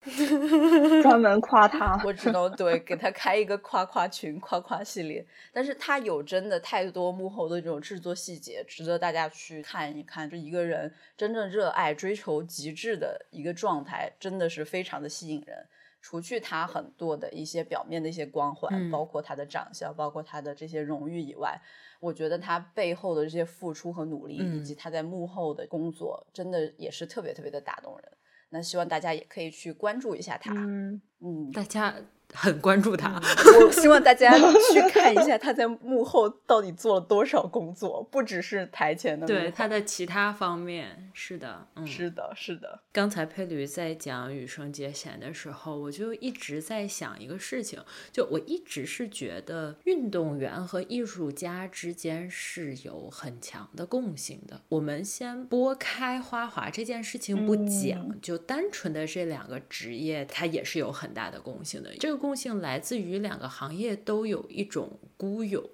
[1.04, 2.02] 专门夸他。
[2.04, 5.24] 我只能对给他开一个夸夸群、夸夸系列。
[5.54, 10.28] 但是他有真的太多幕后的这种制作细节，值得大家去看一看。
[10.28, 15.68] 这一个人真正热爱、追求极致的一个状态，真的是非常的吸引人。
[16.02, 21.62] 除去他很多的一些表面的一些光环，包括他的长相，包括他的这些荣誉以外，
[22.00, 28.12] 我觉得他背后的这些付出和努力，以及他在幕后的工作，真的也是特别特别的打动人。
[28.50, 30.54] 那希望大家也可以去关注一下他。
[30.54, 31.94] 嗯嗯，大家
[32.34, 33.20] 很关注他，
[33.66, 34.32] 我希望大家
[34.72, 39.26] 去看一下他在幕后到底做了多少工作，不只是台前的。
[39.26, 42.82] 对他的其他方面，是的，嗯，是的，是的。
[42.92, 54.62] 刚才佩驴在讲羽生结弦的时候，我就一直在想一个事情，就我一直是觉得运动员和艺术家之间是有很强的共性的。
[54.70, 61.92] 我们先拨开花滑这件事情不讲，就单纯的这两个职业，它也是有很大的共性的。
[62.00, 62.19] 这个。
[62.20, 65.68] 共性来自于两个行业都有一种孤勇，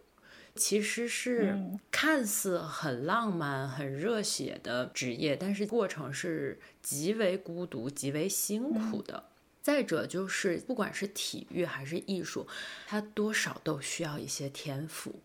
[0.56, 1.58] 其实是
[1.92, 9.26] 看似很浪漫、很热血的职业，但是过程是极为孤独、极为辛苦的。
[9.62, 12.48] 再者就是，不管是体育还是艺术，
[12.86, 15.22] 它多少都需要一些天赋。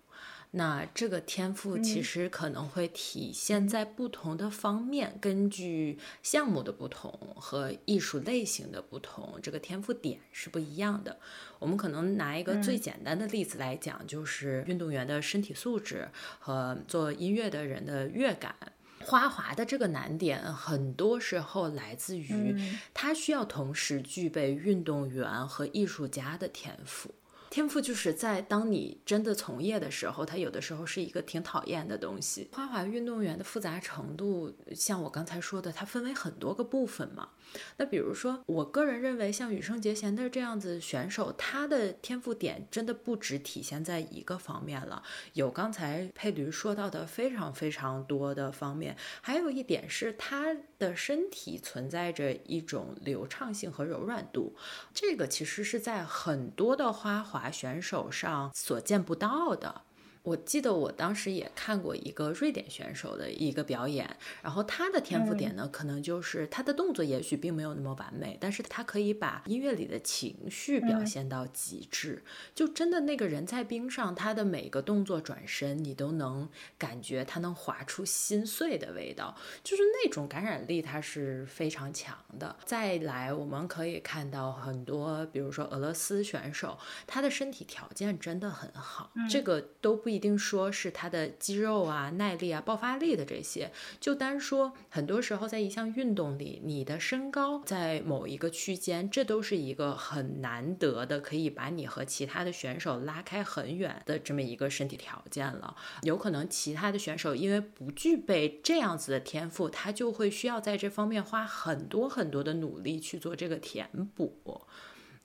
[0.52, 11.20] 那这个天赋其实可能会体现在不同的方面，根据项目的不同和艺术类型的不同，这个天赋点是不一样的。
[11.60, 16.08] 我们可能拿一个最简单的例子来讲，就是运动员的身体素质
[16.40, 18.54] 和做音乐的人的乐感。
[19.02, 22.54] 花滑的这个难点，很多时候来自于
[22.92, 27.14] 他需要同时具备运动员和艺术家的天赋。
[27.50, 32.48] 天赋就是在当你真的从业的时候，它有的时候是一个挺讨厌的东西。
[32.52, 37.30] 花滑运动员的复杂程度，像我刚才说的，它分为很多个部分嘛。
[37.76, 45.02] 那比如说，我个人认为，像羽生结弦的这样子选手，他的天赋点真的不只体现在一个方面了。
[45.34, 54.54] 有刚才佩驴说到的非常非常多的方面，还有一点是他的身体存在着一种流畅性和柔软度，
[54.92, 59.82] 这个其实是在很多的花滑选手上所见不到的。
[60.22, 72.22] 我记得我当时也看过一个瑞典选手的一个表演，然后他的天赋点呢，可能就是他的动作也许并没有那么完美，但是他可以把音乐里的情绪表现到极致，
[72.54, 76.46] 就真的那个人在冰上，他的每个动作转身，你都能
[76.76, 82.54] 感觉他能划出心碎的味道，就是那种感染力，它是非常强的。
[82.66, 90.09] 再来，我们可以看到很多，比如说俄罗斯选手，他的身体条件真的很好，这个都不。
[90.10, 105.76] 不一定说是他的肌肉啊、耐力啊、爆发力的这些，就单说，很多时候在一项运动里，你的身高在某一个区间，这都是一个很难得的，可以把你和其他的选手拉开很远的这么一个身体条件了。
[106.02, 114.62] 有可能其他的选手因为不具备这样子的天赋，他就会需要在这方面花很多很多的努力去做这个填补。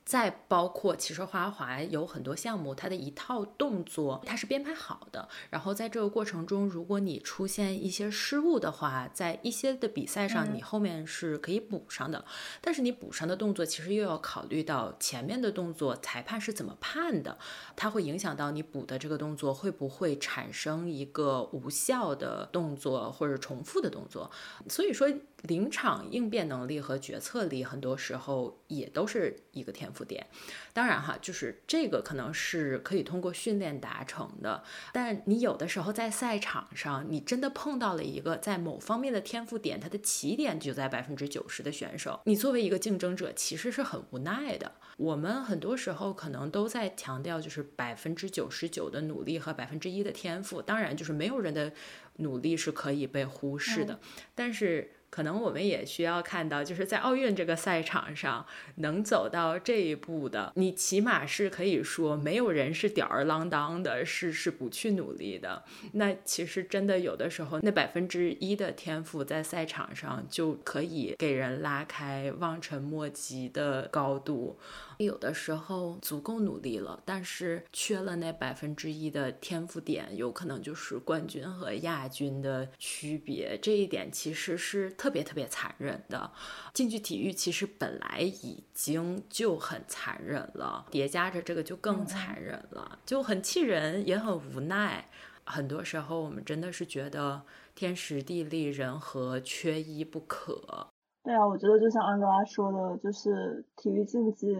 [0.05, 5.27] 再包括，其实花滑有很多项目，它的一套动作它是编排好的。
[5.49, 12.23] 然后在这个过程中，如果你出现一些失误的话，在一些的比赛上，你后面是可以补上的。
[12.61, 17.39] 但是你补上的动作，其实又要考虑到前面的动作裁判是怎么判的，
[17.75, 24.29] 它会影响到你补的这个动作会不会产生一个无效的动作或者重复的动作。
[24.69, 25.09] 所以说。
[25.47, 30.25] 临场应变能力和决策力，很多时候也都是一个天赋点。
[30.73, 34.63] 当然哈，就是这个可能是可以通过训练达成的。
[34.91, 44.71] 但你有的时候在赛场上，你真的碰到了一个在某方面的天赋点，它的起点就在百分之九十的选手，你作为一个竞争者，其实是很无奈的。
[44.97, 50.61] 我们很多时候可能都在强调，就是百分之九十九的努力和百分之一的天赋。
[50.61, 51.71] 当然，就是没有人的
[52.17, 53.99] 努力是可以被忽视的，
[54.33, 54.91] 但是。
[55.15, 58.45] 可能我们也需要看到，就是在奥运这个赛场上
[58.75, 65.63] 能走到这一步的，你起码是可以说没有人是吊儿郎当的，是是不去努力的。
[65.93, 74.59] 那其实真的有的时候，那百分之一的天赋在赛场上就可以给人拉开望尘莫及的高度。
[74.97, 83.57] 有的时候足够努力了，但是缺了那百分之一的天赋点，有可能就是冠军和亚军的区别。
[83.61, 86.31] 这一点其实是特别特别残忍的。
[86.73, 95.09] 竞技体育其实本来已经就很残忍了，叠加着这个就更残忍了，就很气人，也很无奈。
[95.43, 97.43] 很多时候我们真的是觉得
[97.75, 100.87] 天时地利人和缺一不可。
[101.25, 104.55] 对啊，我觉得就像安哥拉说的，就是体育竞技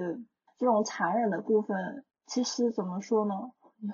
[0.58, 3.36] 这种残忍的部分，其实怎么说呢，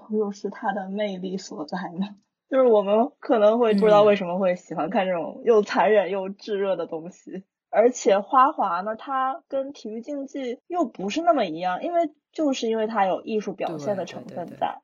[0.10, 2.16] 又是它的魅力所在呢。
[2.50, 14.82] 就是我们可能会不知道为什么会喜欢看这种又残忍又炙热的东西，而且花滑呢，它跟体育竞技又不是那么一样，因为就是因为它有艺术表现的成分在。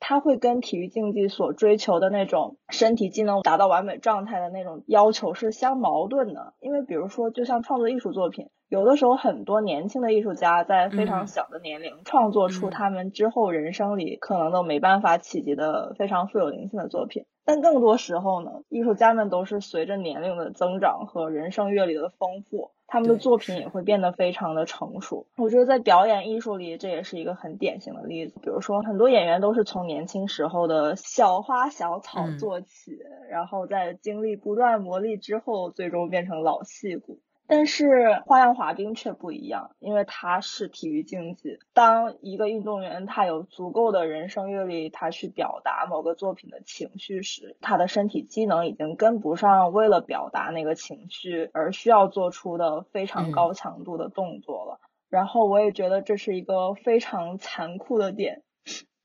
[0.00, 17.26] 它会跟体育竞技所追求的那种身体机能达到完美状态的那种要求是相矛盾的，因为比如说，就像创作艺术作品，有的时候很多年轻的艺术家在非常小的年龄创作出他们之后人生里可能都没办法企及的非常富有灵性的作品。
[17.44, 25.26] 但更多时候呢，艺术家们都是随着年龄的增长和人生阅历的丰富，他们的作品也会变得非常的成熟。
[25.36, 28.40] 我觉得在表演艺术里，这也是一个很典型的例子。
[28.42, 32.98] 比如说，很多演员都是从年轻时候的小花小草做起，
[33.30, 37.20] 然后在经历不断磨砺之后，最终变成老戏骨。
[37.50, 41.58] 但是花样滑冰却不一样，因为它是体育竞技。
[41.74, 54.78] 当一个运动员他有足够的人生阅历，他去表达某个作品的情绪时，他的身体机能已经跟不上为了表达那个情绪而需要做出的非常高强度的动作了。
[55.08, 58.44] 然后我也觉得这是一个非常残酷的点。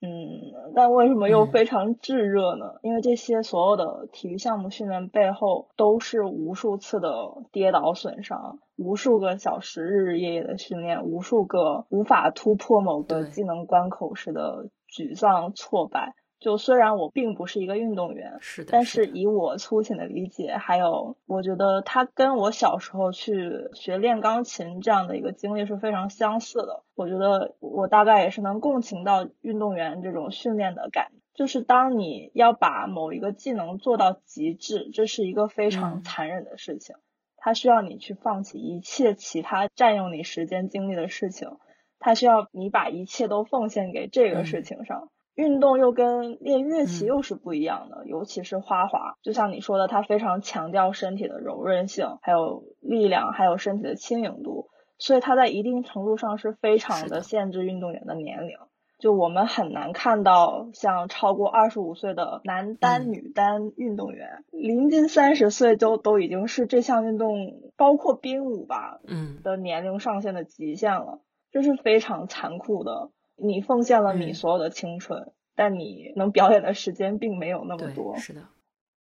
[0.02, 2.76] 嗯，但为什么又非常炙热呢？
[2.84, 7.10] 因为这些所有的体育项目训练背后都是无数次的
[7.52, 16.14] 跌倒损伤，无数个小时日日夜夜的训练，无数个无法突破某个技能关口时的沮丧挫败。
[16.46, 26.84] 就虽然我并不是一个运动员，是的，但是以我粗浅的理解，还有我觉得他跟我小时候去学练钢琴这样的一个经历是非常相似的。
[26.93, 36.96] 我觉得我大概也是能共情到运动员这种训练的感，就是当你要把某一个技能做到极致，这是一个非常残忍的事情，
[37.38, 41.58] 它需要你去放弃一切其他占用你时间精力的事情，
[41.98, 45.10] 它需要你把一切都奉献给这个事情上。
[45.36, 58.58] 运动又跟练乐器又是不一样的，尤其是花滑，就像你说的，它非常强调身体的柔韧性，还有力量，还有身体的轻盈度，所以它在一定程度上是非常的限制运动员的年龄。
[58.98, 67.36] 就我们很难看到像超过二十五岁的男单、女单运动员，临近三十岁就都已经是这项运动，
[67.76, 71.20] 包括冰舞吧，嗯，的年龄上限的极限了，
[71.52, 73.10] 这是非常残酷的。
[73.36, 78.18] 你奉献了你所有的青春，但你能表演的时间并没有那么多。
[78.18, 78.42] 是的，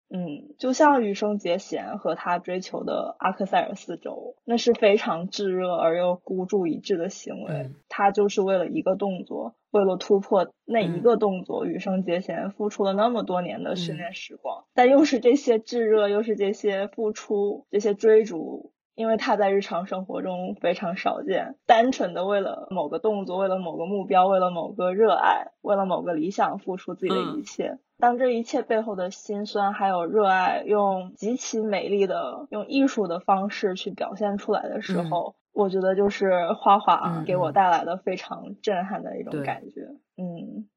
[0.10, 7.70] 嗯，就像羽生结弦和他追求的阿克塞尔四周，那是非常炙热而又孤注一掷的行为。
[7.88, 18.74] 他就是为了一个动作，为了突破那一个动作，羽生结弦付出了那么多年的训练时光，但又是这些炙热，又是这些付出，这些追逐。
[19.02, 27.80] 因为他在日常生活中非常少见，单纯的为了某个动作，为了某个目标，为了某个热爱，为了某个理想付出自己的一切。
[27.98, 39.82] 当这一切背后的辛酸还有热爱，用极其美丽的、用艺术的方式去表现出来的时候，我觉得就是花花给我带来的非常震撼的一种感觉。
[40.16, 40.70] 嗯，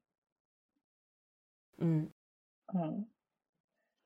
[1.77, 2.09] 嗯，
[2.73, 3.05] 嗯。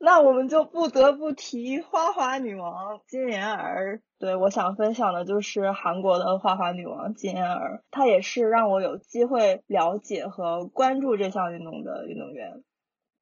[0.01, 4.01] 那我们就不得不提花滑女王金妍儿。
[4.17, 12.63] 对我想分享的就是韩国的花滑女王金妍儿，她也是让我有机会了解和关注这项运动的运动员。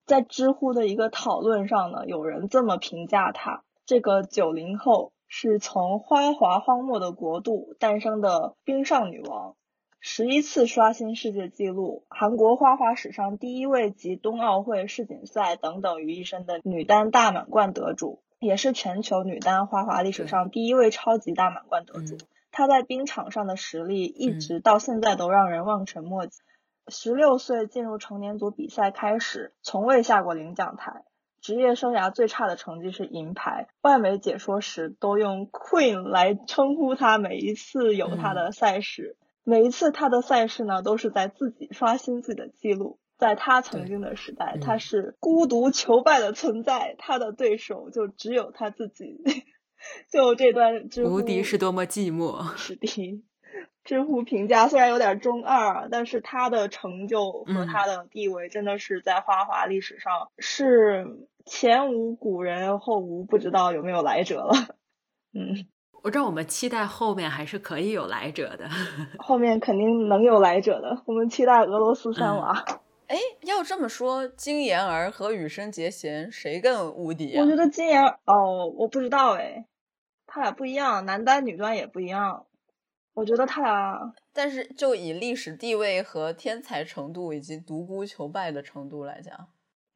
[0.05, 9.55] 在知乎的一个讨论上呢，有人这么评价她：这个九零后是从花滑荒漠的国度诞生的冰上女王。
[9.99, 22.17] 十一次刷新世界纪录，韩国花滑史上第一位集冬奥会、世锦赛等等于一身的女单大满贯得主，也是全球女单花滑历史上第一位超级大满贯得主。
[22.51, 26.39] 她在冰场上的实力一直到现在都让人望尘莫及。
[26.87, 31.03] 十六岁进入成年组比赛开始，从未下过领奖台。
[31.41, 37.17] 职业生涯最差的成绩是银牌，外媒解说时都用 Queen 来称呼她。
[37.17, 39.17] 每一次有她的赛事。
[39.49, 42.99] 每一次他的赛事呢，都是在自己刷新自己的记录。
[43.17, 49.23] 在他曾经的时代，他是孤独求败的存在，他的对手就只有他自己。
[50.11, 52.57] 就这段知乎，无敌是多么寂寞。
[52.57, 53.23] 是的，
[53.85, 61.07] 知乎评价虽然有点中二，但是他的成就和他的地位真的是在花滑历史上是
[61.45, 64.51] 前无古人后无不知道有没有来者了。
[65.33, 65.67] 嗯。
[66.03, 68.69] 我知道我们期待后面还是可以有来者的，
[69.19, 71.01] 后面肯定能有来者的。
[71.05, 72.63] 我们期待俄罗斯三娃。
[73.07, 77.37] 哎，要这么说，金妍儿和羽生结弦谁更无敌？
[77.37, 79.65] 我觉得金妍哦，我不知道哎，
[80.25, 82.45] 他俩不一样，男单女单也不一样。
[83.13, 89.47] 我觉得他俩，但是就以历史地位和天才程度以及独孤求败的程度来讲。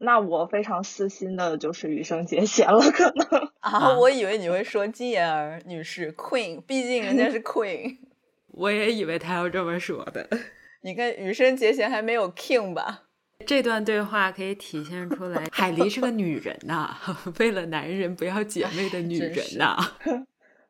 [0.04, 7.98] 那我非常私心的就是羽生结弦了，可能 啊，我以为你会说金妍儿女士 Queen，毕竟人家是 Queen，
[8.50, 10.28] 我也以为他要这么说的。
[10.82, 13.04] 你看羽生结弦还没有 King 吧？
[13.46, 16.96] 这段对话可以体现出来，海狸是个女人呐，
[17.40, 19.78] 为了男人不要姐妹的女人呐。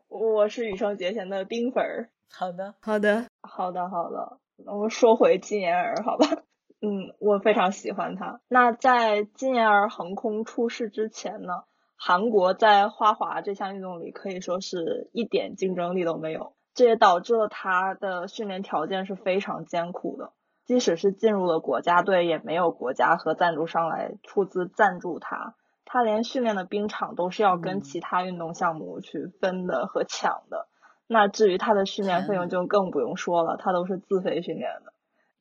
[0.10, 2.10] 我是羽生结弦的冰粉儿。
[2.30, 4.38] 好的，好的，好的，好的。
[4.66, 6.44] 我们说回金妍儿，好吧？
[6.82, 8.42] 嗯，我非常喜欢他。
[8.48, 11.64] 那在金妍儿横空出世之前呢，
[11.96, 16.54] 韩国在花滑这项运动里可以说是一点竞争力都没有。
[16.74, 20.32] 这也导致了他的训练条件是非常艰苦的。
[20.66, 25.56] 即使是进入了国家队，也没有国家和赞助商来出资赞助他。
[25.84, 30.68] 他连训练的冰场都是要跟其他运动项目去分的和抢的。
[31.08, 34.91] 那至于他的训练费用就更不用说了，他都是自费训练的。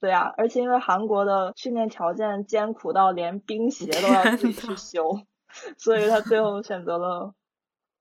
[0.01, 5.21] 对啊，而且因为韩国的训练条件艰苦到连冰鞋都要自己去修，
[5.77, 7.35] 所以他最后选择了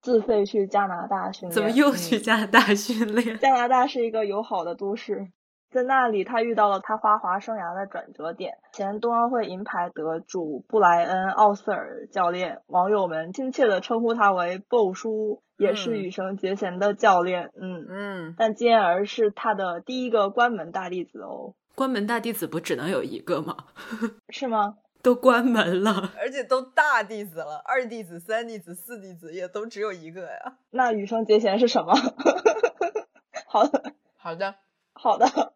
[0.02, 1.54] 自费去加拿大训练。
[1.54, 3.38] 怎么又去加拿大训练？
[3.39, 5.28] 加拿大是一个友好的都市。
[5.72, 8.58] 在那里，他遇到了他花滑生涯的转折点。
[8.74, 17.52] 前冬奥会银牌得主布莱恩·奥瑟尔教练，网友们亲切的称呼他为“鲍叔”，也是羽生结弦的教练。
[17.62, 21.54] 嗯嗯，但金妍儿是他的第一个关门大弟子哦。
[21.80, 23.56] 关门大弟子不只能有一个吗？
[24.28, 24.76] 是吗？
[25.02, 30.58] 都关门了，而且都大弟子了，二弟子、三弟子、四弟子也都只有一个呀。
[30.72, 31.94] 那羽生结弦是什么？
[33.48, 34.56] 好的，好的，
[34.92, 35.54] 好的。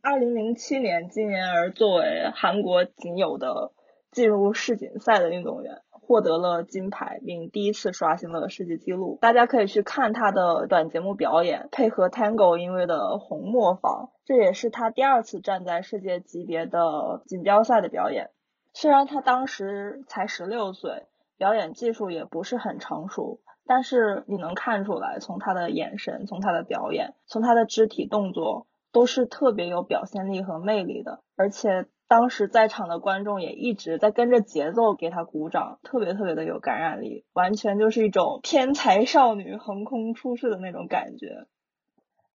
[0.00, 3.72] 二零零七年，金妍儿作为韩国仅有的
[4.12, 9.16] 进入世锦赛的运动员，获得了金牌，并第一次刷新了世界纪录。
[9.20, 18.30] 大家可以去看他的短节目表演，配合 Tango 音乐的红磨坊，这也是他第二次站在世界级别的锦标赛的表演。
[18.74, 21.06] 虽然他当时才十六岁，
[21.38, 28.66] 表演技术也不是很成熟，但是你能看出来，从他的眼神，从他的表演，从他的肢体动作。
[28.92, 41.46] 都是特别有表现力和魅力的，而且当时在场的观众也一直在跟着节奏给他鼓掌，特别特别的有感染力，完全就是一种天才少女横空出世的那种感觉。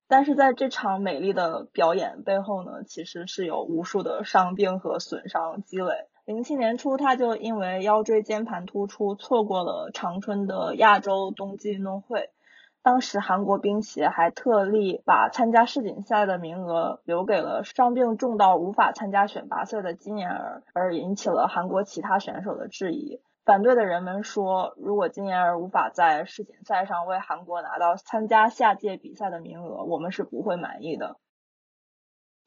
[0.06, 6.06] 但是在这场美丽的表演背后呢，其实是有无数的伤病和损伤积累。
[6.24, 12.30] 零七年初，他就因为腰椎间盘突出，错过了长春的亚洲冬季运动会。
[12.84, 23.22] 当时韩国冰协还特例把参加世锦赛的名额留给了伤病重到无法参加选拔赛的金妍儿，而引起了韩国其他选手的质疑。
[23.46, 31.16] 反对的人们说，如果金妍儿无法在世锦赛上为韩国拿到参加下届比赛的名额，我们是不会满意的。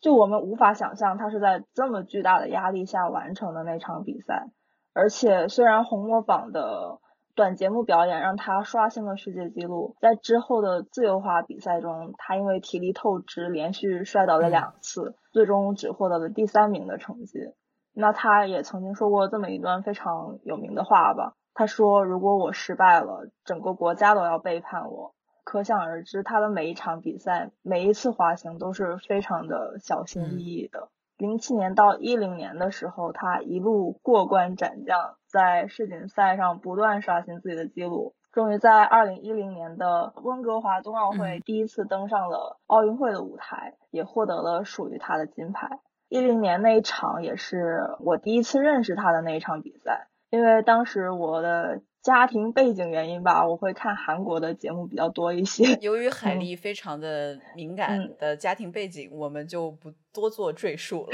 [0.01, 4.45] 就我们无法想象他是在这么巨大的压力下完成的那场比赛，
[4.93, 6.99] 而且虽然红魔榜的。
[7.37, 17.53] 短节目表演让他刷新了世界纪录，在之后的自由滑比赛中，他因为体力透支，连续摔倒了两次，最终只获得了第三名的成绩。
[17.93, 25.13] 那他也曾经说过这么一段非常有名的话吧，他说：“如果我失败了，整个国家都要背叛我。”
[25.45, 30.89] 可想而知，他的每一场比赛，每一次滑行都是非常的小心翼翼的。
[31.17, 45.79] 零七年到一零年的时候，他一路过关斩将，在世锦赛上不断刷新自己的记录，终于在二零一零年的温哥华冬奥会第一次登上了奥运会的舞台，也获得了属于他的金牌。
[46.09, 51.81] 一零年那一场也是我第一次认识他的那一场比赛，因为当时我的。
[52.07, 55.75] 家庭背景原因吧，我会看韩国的节目比较多一些。
[55.83, 61.11] 由于海丽非常的敏感的家庭背景，我们就不多做赘述了。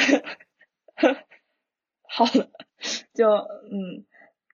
[2.08, 2.48] 好了，
[3.12, 4.06] 就嗯，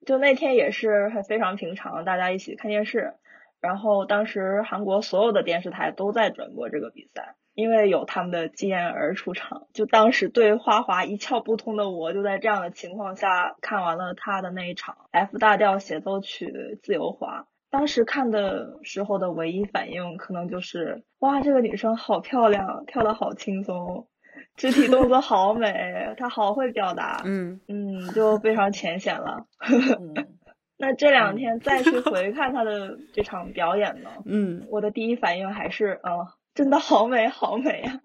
[0.06, 3.16] 就那天也是很非常平常，大家一起看电视，
[3.60, 7.36] 然后当时韩国所有的电视台都在转播这个比赛。
[7.54, 17.48] 因为有他们的经验而出场，就当时对花滑一窍不通的我，就在这样的情况下看完了他的那一场 F 大调协奏曲自由滑。
[17.70, 24.08] 当时看的时候的唯一反应，可能就是哇，这个女生好漂亮，跳的好轻松，
[24.56, 29.46] 肢体动作好美， 她好会表达，嗯嗯，就非常浅显了。
[30.82, 36.26] 那这两天再去回看她的这场表演呢， 嗯，我的第一反应还是嗯。
[36.60, 38.02] 真的好美，好美呀！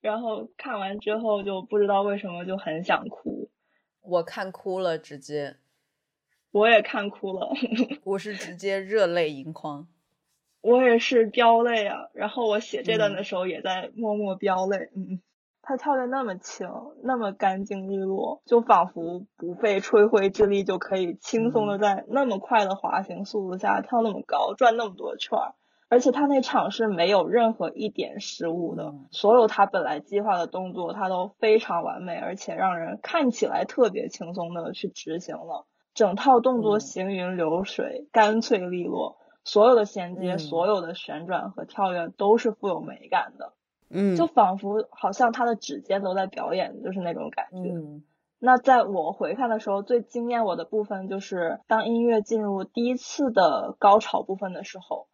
[0.00, 3.48] 然后看完之后就不知道为什么就很想哭，
[4.02, 5.58] 我看哭了，直接，
[6.50, 7.48] 我也看哭了，
[8.02, 9.86] 我是直接热泪盈眶，
[10.62, 12.08] 我也是飙泪啊！
[12.12, 15.20] 然后我写这段的时候也在默默飙泪，嗯，
[15.62, 16.68] 他跳的那么轻，
[17.04, 25.54] 那么干净利落，就仿佛不费吹灰之力就可以轻松的在那么快的滑行速度下跳那么高，转那么多圈儿。
[25.88, 43.52] 而且他那场是没有任何一点失误的，所有他本来计划的动作他都非常完美，而且让人看起来特别轻松的去执行了，整套动作行云流水，干脆利落，所有的衔接、所有的旋转和跳跃都是富有美感的。
[43.88, 48.02] 嗯，就仿佛好像他的指尖都在表演，就是那种感觉。
[48.40, 55.06] 那在我回看的时候，最惊艳我的部分就是当音乐进入第一次的高潮部分的时候，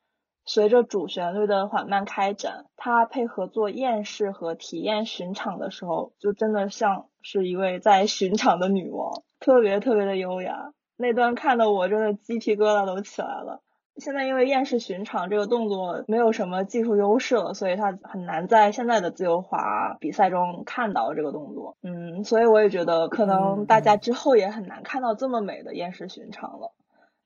[0.45, 10.73] 随着主旋律的缓慢开展，它配合做验视和体验巡场的时候，就真的像是一位在巡场的女王，特别特别的优雅。
[10.97, 13.61] 那段看的我真的鸡皮疙瘩都起来了。
[13.97, 21.77] 现在因为厌世巡场这个动作没有什么技术优势了，所以它很难在现在的自由滑比赛中看到这个动作。
[21.83, 26.73] 嗯，所以我也觉得可能大家之后也很难看到这么美的厌世巡场了。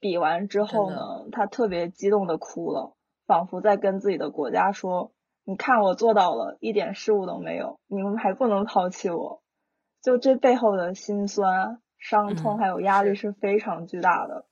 [0.00, 2.95] 比完之后呢，他特别激动的哭了，
[3.26, 5.12] 仿佛在跟自己的国家说
[5.44, 9.42] ：“你看我做到了，一点失误都没有，你们还不能抛弃我。”
[10.02, 14.46] 就这背后的辛酸、伤痛还有压力是非常巨大的。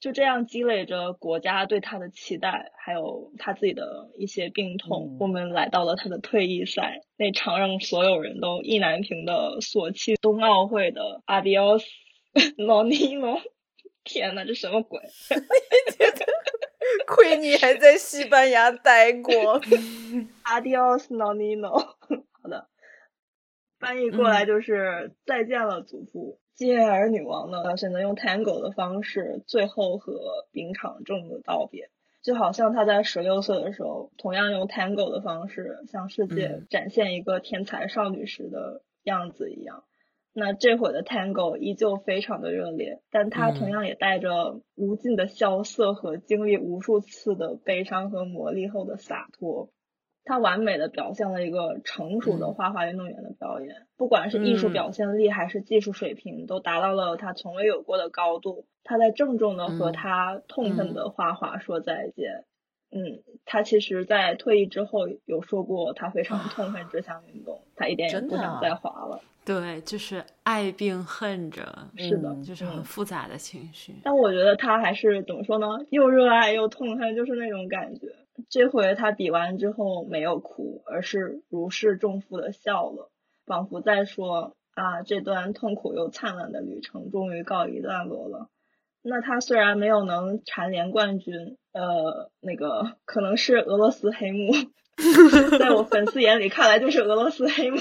[0.00, 5.18] 就这样积累着国家对他的期待，还有他自己的一些病痛。
[5.20, 11.84] 我们来到了他的退役赛那场，让所有人都意难平的索契冬奥会的 Adios
[12.56, 13.42] Nonino。
[14.02, 15.02] 天呐，这什么鬼？
[17.06, 19.60] 亏你还在西班牙待过。
[20.44, 21.78] Adios Nonino。
[22.42, 22.68] 好的，
[23.78, 26.40] 翻译过来就是再见了，祖父。
[26.54, 31.90] 吉尔女王呢，选择用 Tango 的方式，最后和冰场正的道别，
[32.22, 39.84] 就好像她在十六岁的时候，同样用 Tango 的方式向世界展现一个天才少女时的样子一样。
[40.32, 49.70] 那这会的 Tango 依旧非常的热烈，但它同样也带着无尽的萧瑟和经历无数次的悲伤和磨砺后的洒脱。
[50.22, 58.66] 他完美的表现了一个成熟的花滑运动员的表演，不管是艺术表现力还是技术水平，都达到了他从未有过的高度。
[58.84, 62.44] 他在郑重的和他痛恨的花滑说再见。
[62.92, 69.20] 嗯，他其实，在退役之后有说过，他非常痛恨这项运动，他一点也不想再滑了。
[69.50, 73.92] 对，就是爱并恨着，是的，就是很复杂的情绪。
[74.04, 75.66] 但我觉得他还是怎么说呢？
[75.90, 78.14] 又热爱又痛恨，就是那种感觉。
[78.48, 83.10] 这回他比完之后没有哭，而是如释重负的笑了，
[83.44, 88.48] 仿佛在说啊，这段痛苦又灿烂的旅程终于告一段落了。
[89.02, 94.52] 那他虽然没有能蝉联冠军，呃，那个可能是俄罗斯黑幕，
[95.58, 97.78] 在我粉丝眼里看来就是俄罗斯黑幕，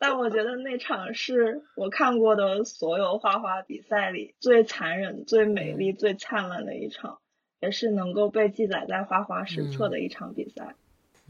[0.00, 7.20] 但我觉得那场是我看过的所有花滑比赛里最残忍、最美丽、最灿烂的一场。
[7.60, 10.74] 也是能够被记载在花滑史册的一场比赛，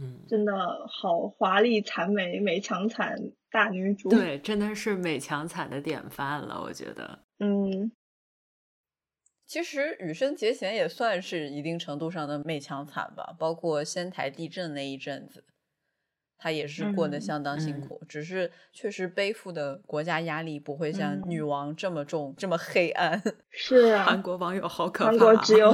[0.01, 0.53] 嗯，真的
[0.89, 3.17] 好华丽、惨美、美强惨
[3.53, 7.21] 大女主，对，真的是美强惨的典范了，我觉得。
[7.39, 7.93] 嗯，
[9.47, 15.45] 其实羽生结弦也算是一定程度上的美强惨吧，包括仙台地震那一阵子。
[16.37, 23.21] 他也是过得相当辛苦，只是确实背负的国家压力不会像女王这么重、这么黑暗。
[23.51, 25.11] 是啊，韩国网友好可怕。
[25.11, 25.73] 韩国只有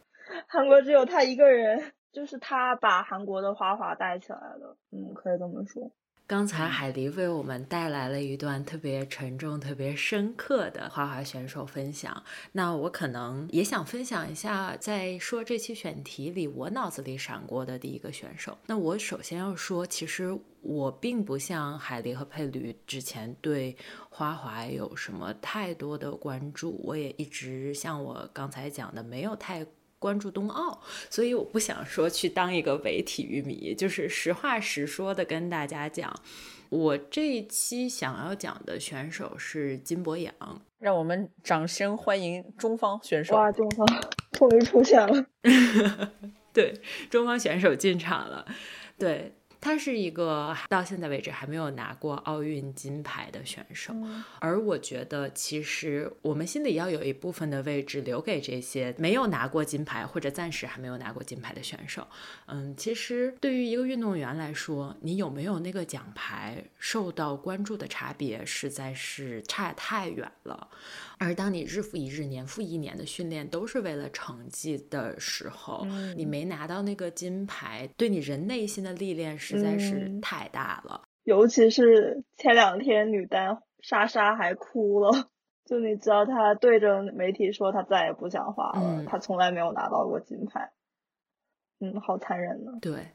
[0.48, 4.76] 韩国只有他一个人，就是他把韩国的花滑带起来了。
[4.90, 5.90] 嗯，可以这么说。
[6.28, 12.22] 刚才海狸为我们带来了一段特别沉重、特别深刻的花滑选手分享。
[12.52, 18.58] 那我可能也想分享一下，在说这期选题里，我脑子里闪过的第一个选手。
[18.66, 23.74] 那我首先要说，其实我并不像海狸和佩驴之前对
[24.10, 29.66] 花滑有什么太多的关注，我也一直像我刚才讲的，没有太。
[29.98, 30.80] 关注冬奥，
[31.10, 36.14] 所以我不想说去当一个伪体育迷，就是实话实说的跟大家讲，
[36.68, 40.32] 我这一期想要讲的选手是金博洋，
[40.78, 43.34] 让我们掌声欢迎中方选手。
[43.34, 43.86] 哇，中方
[44.32, 45.26] 终于出现了，
[46.52, 46.80] 对，
[47.10, 48.46] 中方选手进场了，
[48.98, 49.32] 对。
[49.60, 53.92] 他是一个到现在为止还没有拿过奥运金牌的选手，
[54.38, 62.06] 而我觉得其实我们心里要有一部分的位置留给这些没有拿过金牌或者暂时还没有拿过金牌的选手。
[62.46, 70.68] 嗯，其实对于一个运动员来说，你有没有那个奖牌受到关注的差别实在是差太远了。
[71.18, 81.02] 而当你日复一日、年复一年的训练都是为了成绩的时候，你没拿到那个金牌，对你人内心的历练实在是太大了。
[81.24, 85.28] 尤其是前两天女单莎莎还哭了，
[85.64, 90.70] 就你知道她对着媒体说她再也不想滑了，她从来没有拿到过金牌。
[91.80, 92.72] 嗯，好残忍呢。
[92.80, 93.06] 对。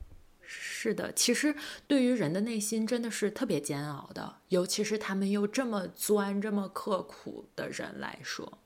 [0.45, 1.55] 是的，其实
[1.87, 8.59] 对于人的内心真的是特别煎熬的，尤其是他们又这么钻、这么刻苦的人来说，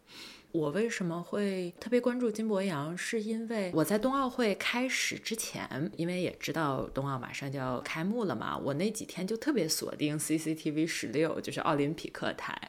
[0.51, 2.97] 我为什么会特别关注金博洋？
[2.97, 12.59] 是因为我在冬奥会开始之前，因为也知道冬奥马上就要开幕了嘛，我那几天就特别锁定 CCTV 十六，就是奥林匹克台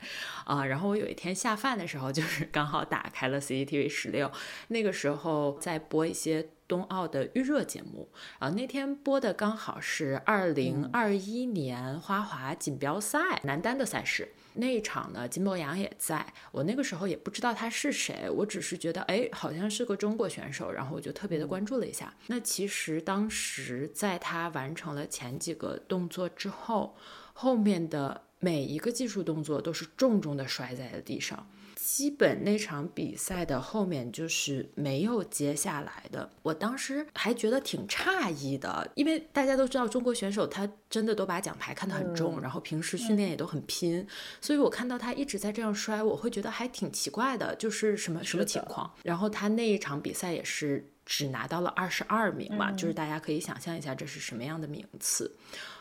[0.44, 0.66] 啊。
[0.66, 4.30] 然后我有一天下饭的时候，就是刚好打开了 CCTV 十六，
[4.68, 8.08] 那个时候在播一些冬奥的预热节目
[8.38, 8.50] 啊。
[8.50, 14.32] 那天播的刚好是二零二一年花滑锦标赛男单的赛事。
[14.54, 16.26] 那一场呢，金博洋也在。
[16.50, 22.12] 我那个时候也不知道他是谁，我只是觉得，哎，好像是个中国选手，然后我就特别的关注了一下。
[22.26, 26.96] 那其实当时在他完成了前几个动作之后，
[27.34, 31.46] 后面的每一个技术动作都是重重的摔在了地上。
[31.80, 44.04] 基本那场比赛的后面就是没有接下来的，我当时还觉得挺诧异的，因为大家都知道中国选手他真的都把奖牌看得很重，然后平时训练也都很拼，
[44.40, 48.92] 所以我看到他一直在这样摔，我会觉得还挺奇怪的，就是什么什么情况。
[49.04, 55.32] 然后他那一场比赛也是只拿到了二十二名嘛，就是大家可以想象一下这是什么样的名次。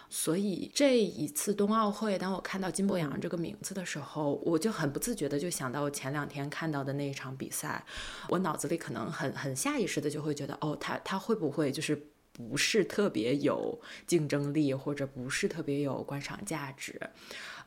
[0.09, 7.83] 所以这一次冬奥会，当我看到金博洋这个名字的时候，我就很不自觉的就想到我前两天看到的那一场比赛，
[8.29, 16.99] 我脑子里可能很很下意识的就会觉得，哦，他他会不会就是不是特别有竞争力，或者不是特别有观赏价值？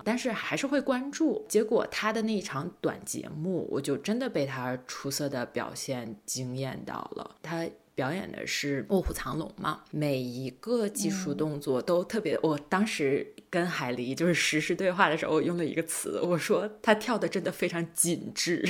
[0.03, 1.45] 但是还是会关注。
[1.49, 7.37] 结果他的那一场短节目，我就真的被他出色的表现惊艳到了。
[7.43, 7.69] 他。
[7.95, 12.39] 表演的是卧虎藏龙嘛，每一个技术动作都特别。
[12.43, 18.65] 我当时跟海狸就是实时对话的时候，我用了一个词，我说他跳的真的非常紧致，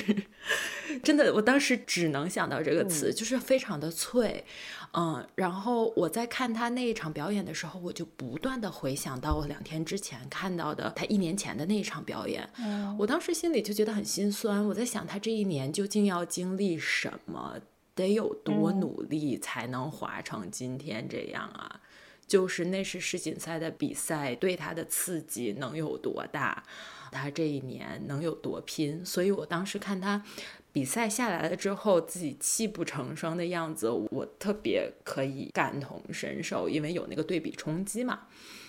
[1.04, 4.44] 真的，我当时只能想到这个词，就是非常的脆。
[4.92, 12.48] 嗯，然后我在看他那一场表演的时候，我就不断的回想到我两天之前看到的他一年前的那一场表演。
[12.58, 17.56] 嗯，我当时心里就觉得很心酸，我在想他这一年究竟要经历什么。
[17.94, 21.80] 得有多努力才能滑成今天这样啊？
[22.26, 26.62] 就是那是世锦赛的比赛，对他的刺激能有多大？
[27.10, 29.04] 他这一年能有多拼？
[29.04, 30.24] 所以我当时看他
[30.72, 38.20] 比赛下来了之后，自己泣不成声的样子，我特别可以感同身受，因为有那个对比冲击嘛。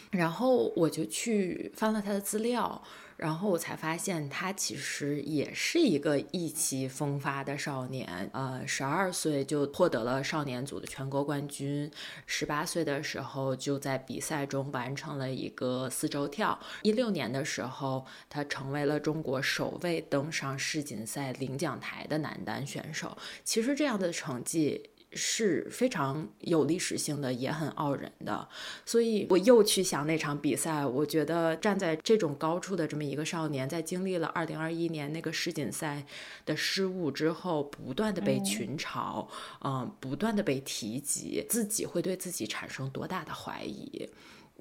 [0.09, 2.83] 然后我就去翻了他的资料。
[3.21, 8.27] 然后我才发现，他其实也是一个意气风发的少年。
[8.33, 11.91] 呃，十二岁就获得了少年组的全国冠军，
[12.25, 16.59] 十八岁的时候就在比赛中完成了一个四周跳。
[16.81, 23.15] 一六年的时候，他成为了中国首位登上世锦赛领奖台的男单选手。
[23.43, 24.89] 其实这样的成绩。
[25.13, 28.47] 是非常有历史性的，也很傲人的，
[28.85, 30.85] 所以我又去想那场比赛。
[30.85, 36.05] 我觉得站在这种高处的这么一个少年，在经历了二零二一年那个世锦赛
[36.45, 39.27] 的失误之后，不断的被群嘲，
[39.63, 44.09] 嗯，不断的被提及，自己会对自己产生多大的怀疑？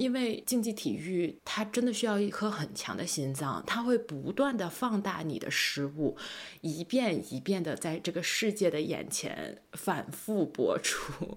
[0.00, 6.16] 因为竞技体育，它真的需要一颗很强的心脏，它会不断的放大你的失误，
[6.62, 11.36] 一遍一遍的在这个世界的眼前反复播出。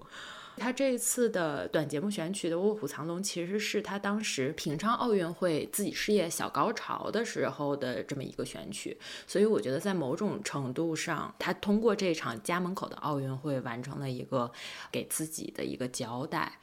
[0.56, 8.98] 他这一次的短节目选取的《卧虎藏龙》，其实是他当时平昌奥运会自己事业小高潮的时候的这么一个选曲，
[9.28, 14.50] 所以我觉得在某种程度上，他通过这场家门口的奥运会完成了一个
[14.90, 16.60] 给自己的一个交代。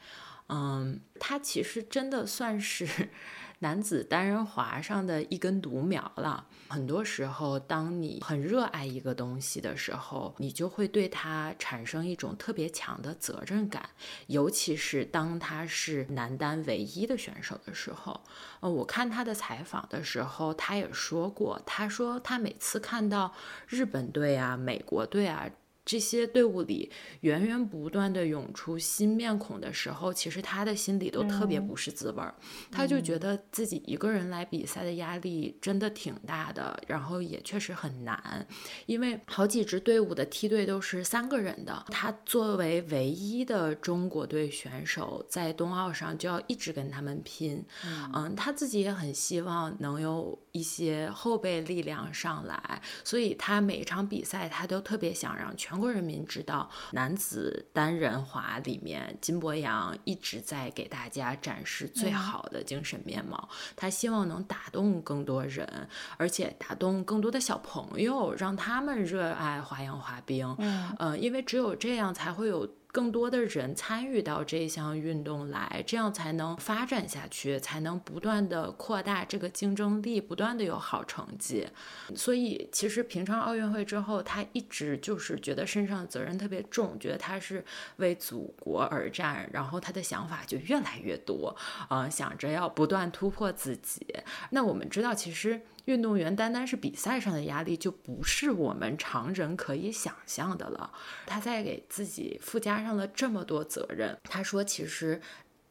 [0.53, 2.85] 嗯，他其实真的算是
[3.59, 6.47] 男子单人滑上的一根独苗了。
[6.67, 13.89] 很多时候，当你很热爱一个东西的时候，你就会对他产生一种特别强的责任感。
[14.27, 18.19] 尤其是当他是男单唯一的选手的时候。
[18.59, 23.33] 呃，我看他的采访的时候，他也说过，他说他每次看到
[23.67, 25.49] 日本队啊、美国队啊。
[25.83, 32.33] 这些队伍里源源不断的涌出新面孔的时候，其实他的心里都特别不是滋味儿。
[32.71, 38.45] 他就觉得自己一个人来比赛的压力真的挺大的，然后也确实很难，
[38.85, 41.85] 因为好几支队伍的梯队都是三个人的。
[41.89, 47.65] 他作为唯一的中国队选手，在冬奥上就要一直跟他们拼。
[48.13, 55.81] 嗯，他自己也很希望能有一些后备力量上来，所以他每一场比赛他都特别想让全。
[55.81, 63.49] 国人民知道，男子单人滑里面，金博洋一直在给大家展示最好的精神面貌。
[63.75, 70.55] 他希望能打动更多人，而且打动更多的小朋友，让他们热爱花样滑冰。
[70.99, 72.69] 嗯，因为只有这样，才会有。
[72.91, 81.67] 更多的人参与到这项运动来，这样才能发展下去，才能不断的扩大这个竞争力，不断的有好成绩。
[82.15, 87.63] 所以，其实平昌奥运会之后，他一直就是觉得身上责任特别重，觉得他是
[87.97, 91.55] 为祖国而战，然后他的想法就越来越多，
[91.87, 94.05] 啊，想着要不断突破自己。
[94.49, 95.61] 那我们知道，其实。
[95.85, 100.91] 运动员单单是比赛上的压力，就不是我们常人可以想象的了。
[101.25, 104.17] 他在给自己附加上了这么多责任。
[104.23, 105.21] 他说，其实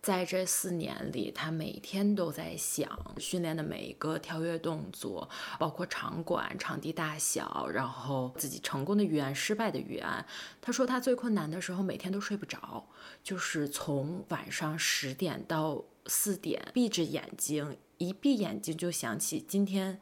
[0.03, 2.89] 在这四年里，他每天都在想
[3.19, 10.25] 训练的每一个跳跃动作，包括场馆、场地大小，然后自己成功的预案、失败的预案。
[10.61, 12.89] 他说，他最困难的时候，每天都睡不着，
[13.23, 17.77] 就是从晚上十点到四点，闭着眼睛。
[18.01, 20.01] 一闭眼睛就想起今天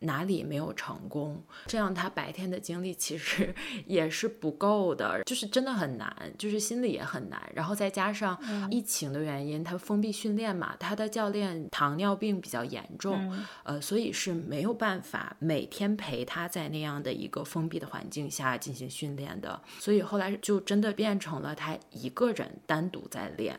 [0.00, 3.52] 哪里没有成功，这样他白天的精力其实
[3.86, 7.40] 也是不够的，就是真的很难，就是心里也很难。
[7.54, 8.38] 然后再加上
[8.70, 23.58] 疫情的原因，他封闭训练嘛，他的教练糖尿病比较严重，呃，所以是没有办法每天陪他在那样的一个封闭的环境下进行训练的，所以后来就真的变成了他一个人单独在练。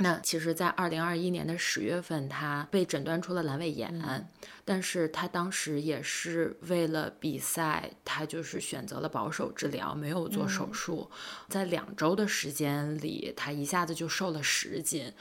[0.00, 4.30] 那其实，在二零二一年的十月份，他被诊断出了阑尾炎，
[4.64, 11.10] 但是他当时也是为了比赛，他就是选择了保守治疗，没有做手术。
[11.48, 15.12] 在两周的时间里，他一下子就瘦了十斤。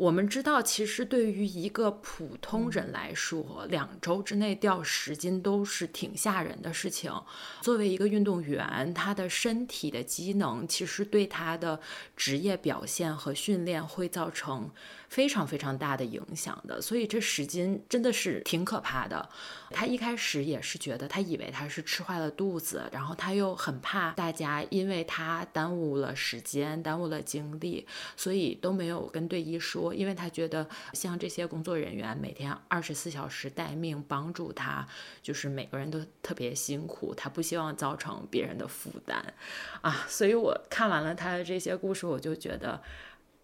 [0.00, 7.12] 我们知道，其实对于一个普通人来说，两周之内掉十斤都是挺吓人的事情。
[7.60, 11.78] 作为一个运动员，他的身体的机能其实对他的
[12.16, 14.70] 职业表现和训练会造成。
[15.10, 19.28] 非常非常大的影响的，所以这十斤真的是挺可怕的。
[19.70, 27.84] 他一开始也是觉得，他以为他是吃坏了肚子，然后他又很怕大家因为他耽误了时间、耽误了精力，
[28.16, 29.92] 所以都没有跟队医说。
[29.92, 34.86] 因为他觉得像这些工作人员每天二十四小时待命帮助他，
[35.20, 39.34] 就是每个人都特别辛苦，他不希望造成别人的负担
[39.80, 40.06] 啊。
[40.08, 42.80] 所以我看完了他的这些故事，我就觉得。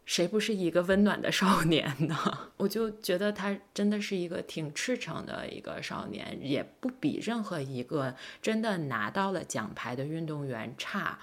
[0.07, 2.17] 谁不是一个温暖的少年呢？
[2.57, 11.19] 我就觉得他真的是一个挺赤诚的一个少年，也不比任何一个真的拿到了奖牌的运动员差。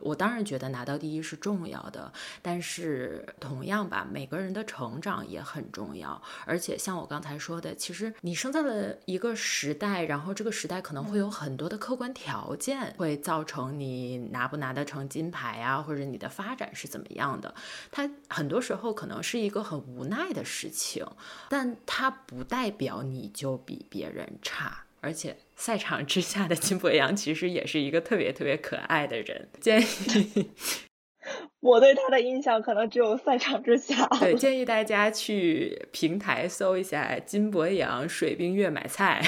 [0.00, 6.20] 我当然觉得拿到第一是重要的，但是同样吧，每个人的成长也很重要。
[6.44, 17.54] 而且像我刚才说的，其实你生在了一个时代，然后这个时代可能会有很多的客观条件，会造成你拿不拿得成金牌啊，或者你的发展是怎么样的。
[17.90, 21.06] 它很多时候可能是一个很无奈的事情，
[21.48, 24.82] 但它不代表你就比别人差。
[25.00, 29.48] 而且赛场之下的金博洋其实也是一个特别特别可爱的人。
[29.60, 30.50] 建议
[31.60, 34.06] 我对他的印象可能只有赛场之下。
[34.20, 39.20] 对， 建议大家去平台搜一下金博洋水冰月买菜。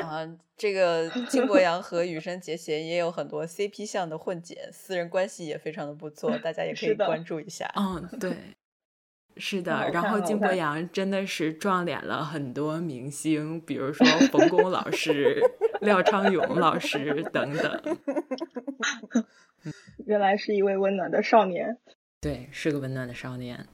[0.00, 0.26] 啊，
[0.56, 7.70] 这个金博洋和羽生结弦也有很多 CP 向的混剪，私人关系也非常的不错， 大家也可以关注一下。
[7.76, 8.34] 嗯，对。
[9.36, 15.40] 是的，然后金博洋真的是撞脸了很多明星，比如说冯巩老师、
[15.80, 17.98] 廖昌永老师等等。
[20.06, 21.78] 原来是一位温暖的少年。
[22.20, 23.66] 对，是个温暖的少年。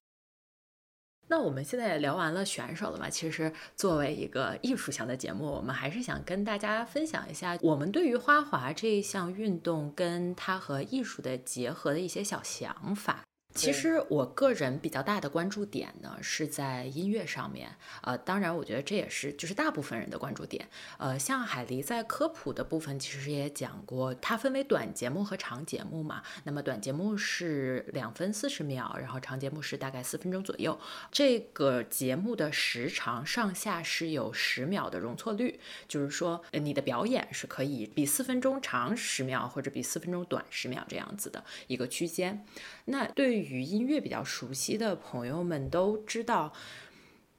[1.30, 3.10] 那我们现在也聊完了选手了嘛？
[3.10, 13.24] 其实作为一个艺术向的节目，我们还是想跟大家分享一下我们对于花滑这一项运动跟它和艺术的结合的一些小想法。
[13.58, 17.68] 其实我个人比较大的关注点呢，是在音乐上面。
[18.02, 20.68] 呃，当然，我觉得这也是就是大部分人的关注点。
[20.96, 26.22] 呃，像海狸在科普的部分，其实也讲过，它分为短节目和长节目嘛。
[26.44, 30.78] 那么短节目是两分四十秒，然后长节目是大概四分钟左右。
[31.10, 42.44] 这个节目的时长上下是有十秒的容错率，就是说你的表演是可以比四分钟长十秒，或者比四分钟短十秒这样子的一个区间。
[42.84, 46.52] 那对于与音乐比较熟悉的朋友们都知道。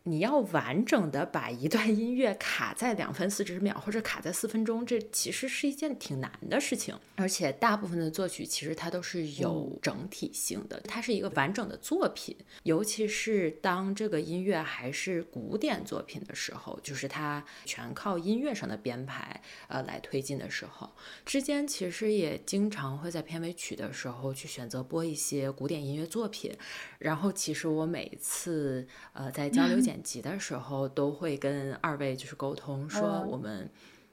[0.03, 6.97] 你要完整的把一段音乐卡在两分四十秒，或者卡在四分钟，这其实是一件挺难的事情。
[7.15, 12.35] 而且大部分的作曲其实它都是有整体性的，它是一个完整的作品。
[12.63, 20.89] 尤其是当这个音乐还是古典作品的时候，就是它全靠音乐上的编排呃来推进的时候，
[21.25, 26.55] 之间其实也经常会在片尾曲的时候去选择播一些古典音乐作品。
[26.99, 33.67] 然后其实我每次呃在交流 剪辑的时候，都会跟二位就是沟通说，我们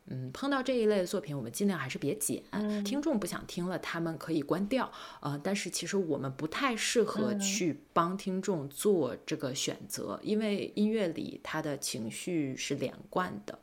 [0.06, 2.42] 嗯，碰到这一类的作品，我们尽量还是别剪。
[2.82, 4.90] 听众不想听了，他们可以关掉。
[5.20, 13.58] 呃，但是其实我们不太适合去帮听众做这个选择，因为音乐里它的情绪是连贯的。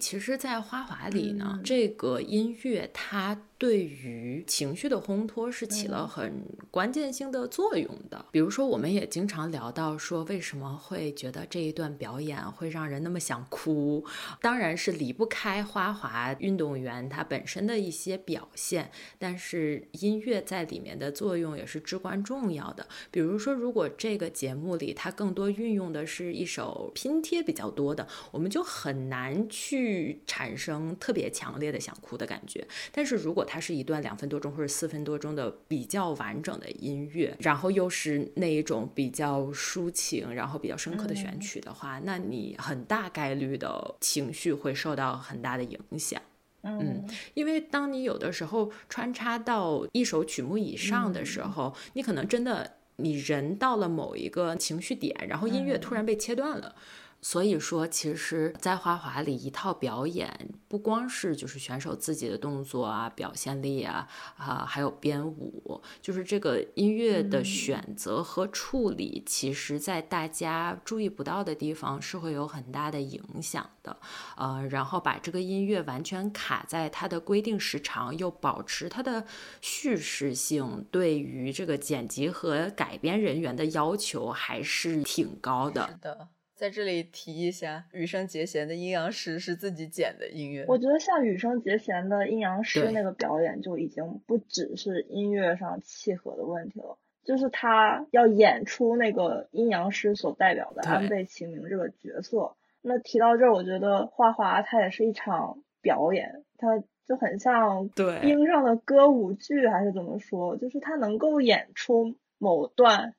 [0.00, 3.40] 其实，在花滑里呢，这个音乐它。
[3.62, 6.32] 对于情绪的烘托是起了很
[6.68, 8.26] 关键性的作用的。
[8.32, 14.04] 比如说，我们也经常聊到说，为什么会觉得这一段表演会让人那么想哭？
[14.40, 22.84] 当然是离不开花滑运动员他本身的一些表现，但是音乐在里面的作用也是至关重要的。
[23.12, 32.66] 比如说，如果这个节目里它更多运用的是一首拼贴比较多的，我们就很难去产生特别强烈的想哭的感觉。
[32.90, 46.20] 但是如果它是一段两分多钟或者四分多钟的比较完整的音乐，然后又是那一种比较抒情，然后比较深刻的选曲的话，那你很大概率的情绪会受到很大的影响。
[46.62, 56.74] 嗯，因为当你有的时候穿插到一首曲目以上的时候，你可能真的你人到了某一个情绪点，然后音乐突然被切断了。
[57.22, 73.96] 所以说，其实，在花滑里一套表演，不光是就是选手自己的动作啊、表现力啊，啊，还有编舞，就是这个音乐的选择和处理，其实在大家注意不到的地方是会有很大的影响的。
[74.36, 79.24] 呃，然后把这个音乐完全卡在它的规定时长，又保持它的
[79.60, 85.86] 叙事性，对于这个剪辑和改编人员的要求还是挺高的。
[85.86, 86.28] 是的。
[86.62, 90.64] 在这里提一下，羽生结弦的《阴阳师》是自己剪的音乐。
[90.68, 102.54] 我觉得像羽生结弦的《阴阳师》那个表演就已经不只是音乐上契合的问题了，就是他要演出那个阴阳师所代表的安倍晴明这个角色。
[102.80, 107.88] 那提到这儿，我觉得花滑它也是一场表演，它就很像
[108.20, 110.56] 冰上的歌舞剧，还是怎么说？
[110.56, 113.16] 就是它能够演出某段，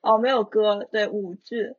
[0.00, 1.74] 哦，没有歌，对舞剧。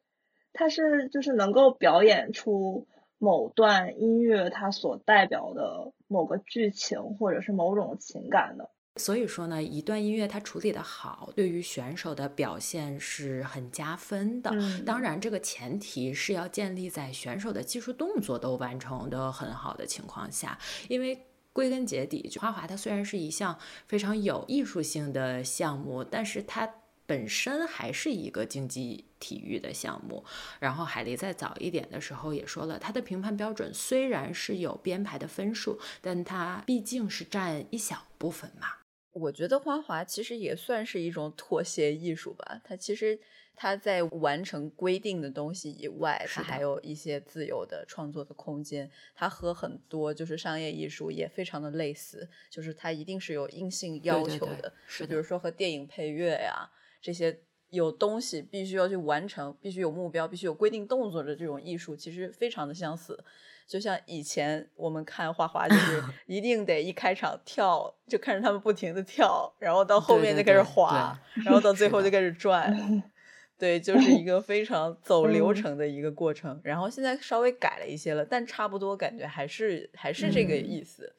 [0.57, 2.87] 它是就是能够表演出
[3.19, 8.67] 某段音乐它所代表的某个剧情或者是某种情感的。
[8.95, 14.51] 所以说呢，一段音乐它处理的好，对于选手的表现是很加分的。
[14.83, 20.57] 当然，这个前提是要建立在选手的技术动作都完成的很好的情况下。
[20.89, 21.15] 因为
[21.53, 23.55] 归根结底，花滑它虽然是一项
[23.85, 26.67] 非常有艺术性的项目，但是它。
[27.07, 30.23] 本身还是一个竞技体育的项目，
[30.59, 38.67] 然后海狸在早一点的时候也说了，它的评判标准虽然是有编排的分数，但它毕竟是占一小部分嘛。
[39.13, 43.17] 我觉得花滑其实也算是一种妥协艺术吧，它其实
[43.55, 48.91] 它在完成规定的东西以外，它还有一些自由的创作的空间。
[49.15, 56.69] 它和很多就是商业艺术也非常的类似，就是它一定是有硬性要求的，是比如说和电影配乐呀。
[57.01, 57.39] 这些
[57.69, 63.21] 有东西必须要去完成，必须有目标，必须有规定动作的这种艺术，其实非常的相似。
[63.67, 72.73] 就像以前我们看画画，就是 一定得一开场跳，就看着他们不停的跳，然后到后面就开始滑，然后到 最后就开始转。
[73.59, 76.61] 对，就是一个非常走流程的一个过程。
[76.63, 81.15] 然后现在稍微改了一些了，但差不多感觉还是还是这个意思。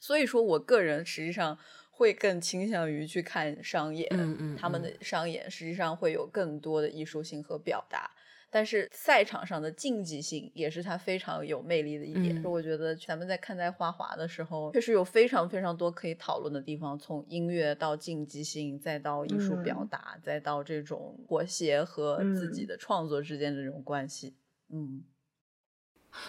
[0.00, 1.58] 所以说我个人实际上。
[1.96, 8.10] 会更倾向于去看商演，嗯嗯，他们的商演实际上会有更多的艺术性和表达，
[8.50, 12.44] 但是赛场上的竞技性也是它非常有魅力的一点。
[12.44, 24.36] 我觉得咱们在看待花滑的时候，确实有非常非常多可以讨论的地方，从音乐到竞技性，再到艺术表达，再到这种妥协和自己的创作之间的这种关系，
[24.68, 25.02] 嗯。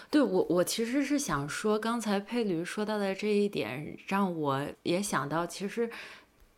[0.09, 5.89] 对我，我其实是想说，刚才佩驴说到的这一点，让我也想到，其实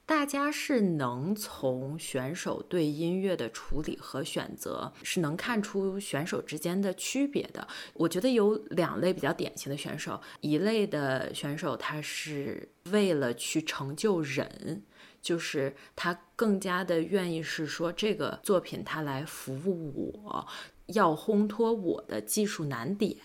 [0.05, 7.67] 大家是能从选手对音乐的处理和选择，是能看出选手之间的区别的。
[7.93, 14.81] 我觉得有两类比较典型的选手，一类的选手他是为了去成就人，
[15.21, 20.47] 就是他更加的愿意是说这个作品他来服务我。
[20.93, 23.15] 要烘托我的技术难点，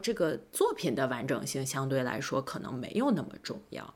[0.00, 3.94] 这个作品的完整性相对来说可能没有那么重要。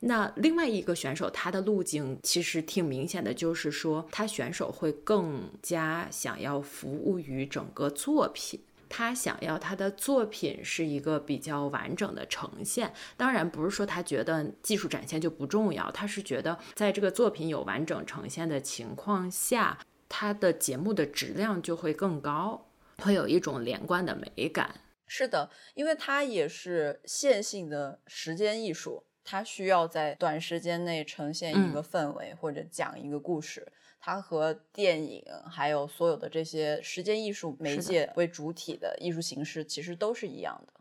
[0.00, 12.92] 那另外一个选手，他的路径其实挺明显的，就是说他选手会更加想要服务于整个作品，他想要他的作品是一个比较完整的呈现。
[13.16, 19.78] 当然不是说他觉得技术展现就不重要，他是觉得在这个作品有完整呈现的情况下。
[20.08, 22.66] 它的节目的质量就会更高，
[22.98, 24.80] 会有一种连贯的美感。
[25.06, 33.70] 是的，因为它也是线性的时间艺术，它需要在短时间内呈现一个氛围或者讲一个故事。
[34.00, 40.74] 它和电影还有所有的这些时间艺术媒介为主体的艺术形式，其实都是一样的。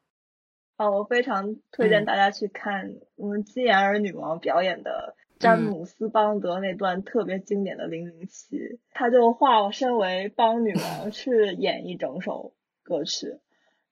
[0.76, 13.40] 啊，我非常推荐大家去看我们金妍儿女王表演的詹姆斯邦德那段特别经典的零零七，他就化身为邦女王 去演一整首歌曲。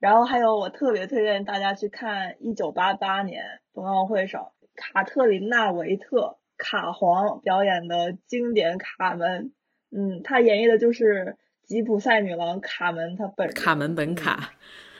[0.00, 6.38] 然后还有，我特别推荐大家去看一九八八年冬奥会上卡特琳娜维特。
[6.58, 9.46] 卡皇表演的经典《卡门》，
[9.90, 14.52] 嗯，他演绎的就是吉普赛女郎卡门，她本卡门本卡。
[14.52, 14.91] 嗯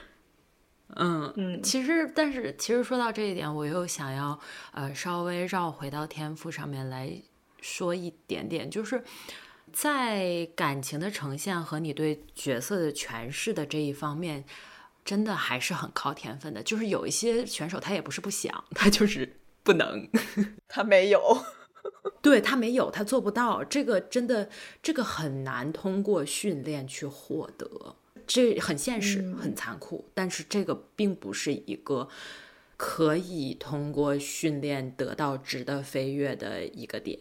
[0.97, 4.39] 嗯嗯，其实，但是其实说到这一点，我又想要
[4.73, 7.12] 呃稍微绕回到天赋上面来
[7.60, 9.02] 说一点点，就是
[9.73, 14.44] 在感情的呈现和你对角色的诠释的这一方面，
[15.05, 16.62] 真的还是很靠天分的。
[16.62, 19.36] 就是有一些选手他也不是不想，他就是。
[19.64, 20.09] 不能，
[20.66, 21.44] 他没有，
[22.20, 23.62] 对他没有，他做不到。
[23.62, 24.51] 这个真的，
[24.82, 27.94] 这个很难通过训练去获得，
[28.27, 30.05] 这很现实，很残酷。
[30.15, 32.09] 但是这个并不是一个
[32.77, 37.19] 可以通过训练得到质的飞跃的一个点。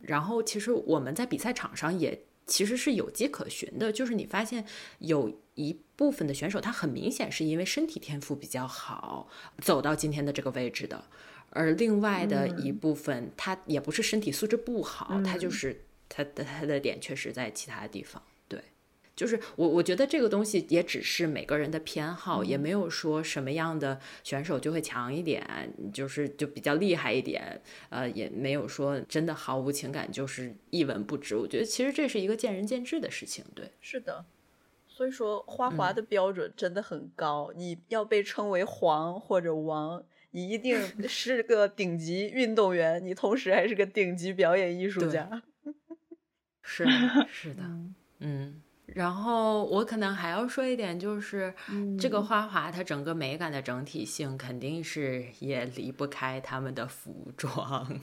[0.00, 4.64] 然后，其实我们在比赛场上也其实是有迹可循的，就是你发现
[4.98, 9.28] 有一部分的选手，他很明显是因为身体天赋比较好，
[9.62, 11.04] 走到今天的这个位置的。
[11.50, 18.22] 而另外的一部分，他也不是身体素质不好，他就是他的他的点确实在其他地方。
[19.14, 25.44] 对，就是我我觉得这个东西也只是每个人的偏好，也没有说什么样的选手就会强一点，
[25.92, 27.60] 就是就比较厉害一点。
[27.88, 31.36] 呃，也没有说真的毫无情感就是一文不值。
[31.36, 33.44] 我觉得其实这是一个见仁见智的事情。
[33.54, 34.24] 对，是的。
[34.86, 40.04] 所以说花滑的标准真的很高，你要被称为皇或者王。
[40.30, 40.76] 你一定
[41.08, 45.42] 是个顶级运动员，你同时还是个顶级表演艺术家。
[46.62, 46.84] 是
[47.30, 47.62] 是的，
[48.18, 48.60] 嗯。
[48.86, 51.54] 然后我可能还要说一点，就是
[51.98, 58.00] 这个花滑它整个美感的整体性肯定是也离不开他们的服装。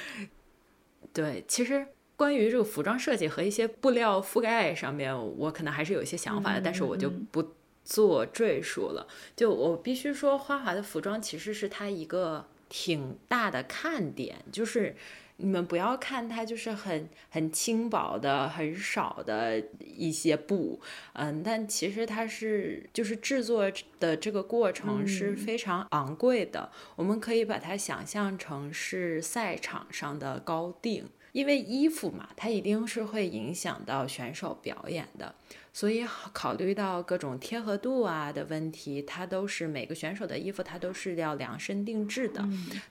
[1.12, 1.86] 对，其实
[2.16, 7.54] 关于这个服装设计和一些布料覆盖上面，我可能还是有一些想法的，但是我就不。
[7.88, 9.06] 做赘述了，
[9.36, 14.96] 就我必须说，花滑的服装其实是它一个挺大的看点，就是
[15.38, 20.80] 你们不要看它就是很很轻薄的、很少的一些布，
[21.12, 35.34] 嗯，但其实它是就是制作的这个过程是非常昂贵的，我们可以把它想象成是赛场上的高定，因为衣服嘛，它一定是会影响到选手表演的。
[35.76, 42.42] 所以考虑到各种贴合度啊的问题，它都是每个选手的衣服，它都是要量身定制的。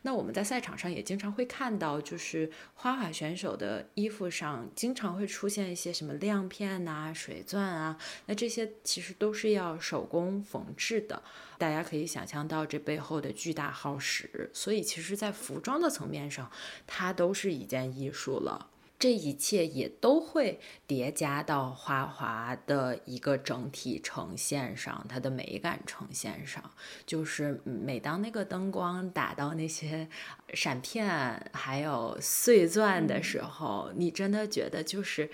[0.04, 7.98] 那我们在赛场上也经常会看到，就是花滑选手的衣服上经常会出现一些什么亮片呐、水钻啊，
[8.28, 11.24] 那这些其实都是要手工缝制的。
[11.58, 14.52] 大家可以想象到这背后的巨大耗时。
[14.54, 16.52] 所以其实，在服装的层面上，
[16.86, 18.70] 它都是一件艺术了。
[18.98, 26.64] 这一切也都会叠加到花滑的一个整体呈现上，它的美感呈现上，
[27.06, 30.08] 就是每当那个灯光打到那些
[30.54, 35.30] 闪片还有碎钻的时候，你真的觉得就是。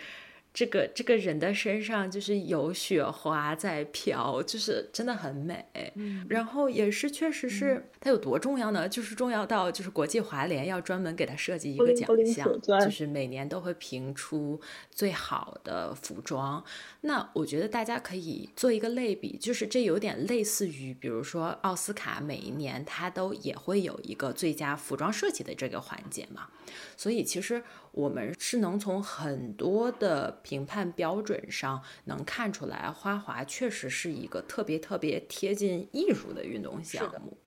[0.53, 5.65] 这个这个人的身上就是有雪花在飘，就是真的很美。
[5.95, 8.87] 嗯，然后也是确实是它有多重要呢？
[8.89, 14.59] 就是重要到就是国际华联要专门给他设计一个奖项，就是每年都会评出
[14.89, 16.63] 最好的服装。
[17.01, 26.47] 那我觉得大家可以做一个类比，就是这有点类似于，比如说奥斯卡每一年它都也会有一个最佳服装设计的这个环节嘛。
[26.95, 27.63] 所以其实。
[27.93, 37.37] 我们是能从很多的评判标准上能看出来，花滑确实是一个特别特别贴近艺术的运动项目。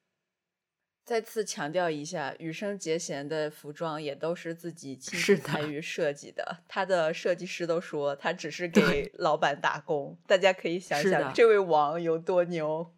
[1.05, 10.17] 再次强调一下，羽生结弦的服装也都是自己亲自参与设计的，他的设计师都说他只是给老板打工。
[10.27, 12.91] 大家可以想想，这位王有多牛，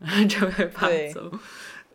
[0.28, 1.38] 这位胖总。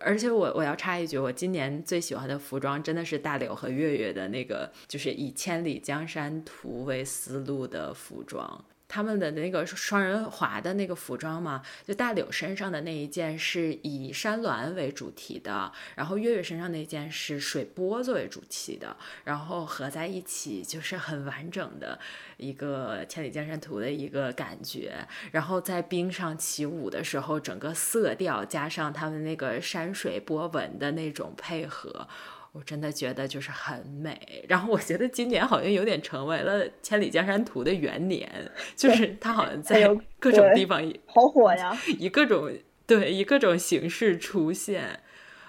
[0.01, 8.63] 而且我我要插一句，我今年最喜欢的服装真的是大柳和月月的那个，就是以千里江山图为思路的服装。
[8.89, 21.99] 他们的那个双人滑的那个服装嘛，就大柳身上的那一件是以山峦为主题的，然后月月身上那件是水波作为主题的，然后合在一起就是很完整的
[22.37, 25.07] 一个《千里江山图》的一个感觉。
[25.31, 32.07] 然后在冰上起舞的时候，整个色调加上他们那个山水波纹的那种配合。
[32.51, 38.29] 我真的觉得就是很美，然后我觉得今年好像有点成为了《千里江山图》的元年，
[38.75, 39.87] 就是它好像 在
[40.19, 42.51] 各种地方好火呀，以各种
[42.87, 44.99] 对以各种形式出现。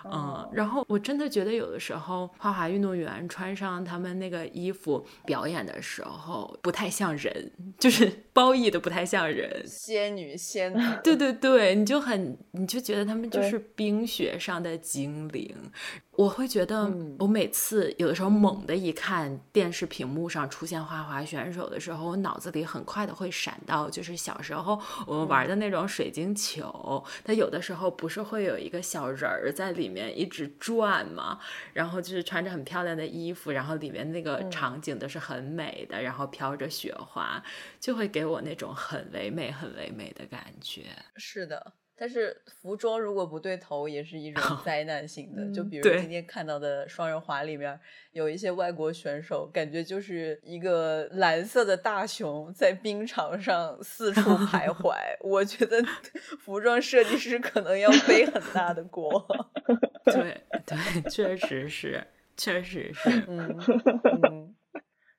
[0.04, 15.54] 嗯，然后我真的觉得有的时候花滑运动员穿上他们那个衣服表演的时候不太像人，就是 褒义的不太像人，仙女仙 子，对对对，你就很你就觉得他们就是冰雪上的精灵。
[16.16, 31.38] 我会觉得，我每次有的时候猛地一看电视屏幕上出现花滑选手的时候，我脑子里很快的会闪到，就是小时候我们玩的那种水晶球，它有的时候不是会有一个小人儿在里面一直转嘛？
[31.74, 37.42] 然后就是穿着很漂亮的衣服，然后里面那个场景都是很美的，然后飘着雪花，
[37.78, 40.84] 就会给我那种很唯美、很唯美的感觉。
[41.16, 41.74] 是的。
[42.00, 45.46] 但是服装如果不对头，也是一种 灾难性的。
[45.52, 47.78] 就比如今天看到的双人滑里面，
[48.12, 54.94] 有一些外国选手，感觉就是一个蓝色的大熊在冰场上四处徘徊。
[55.20, 55.76] 我觉得
[56.40, 59.22] 服装设计师可能要背很大的锅。
[60.06, 63.10] 对对，确实是，确实是。
[63.28, 63.54] 嗯
[64.22, 64.54] 嗯。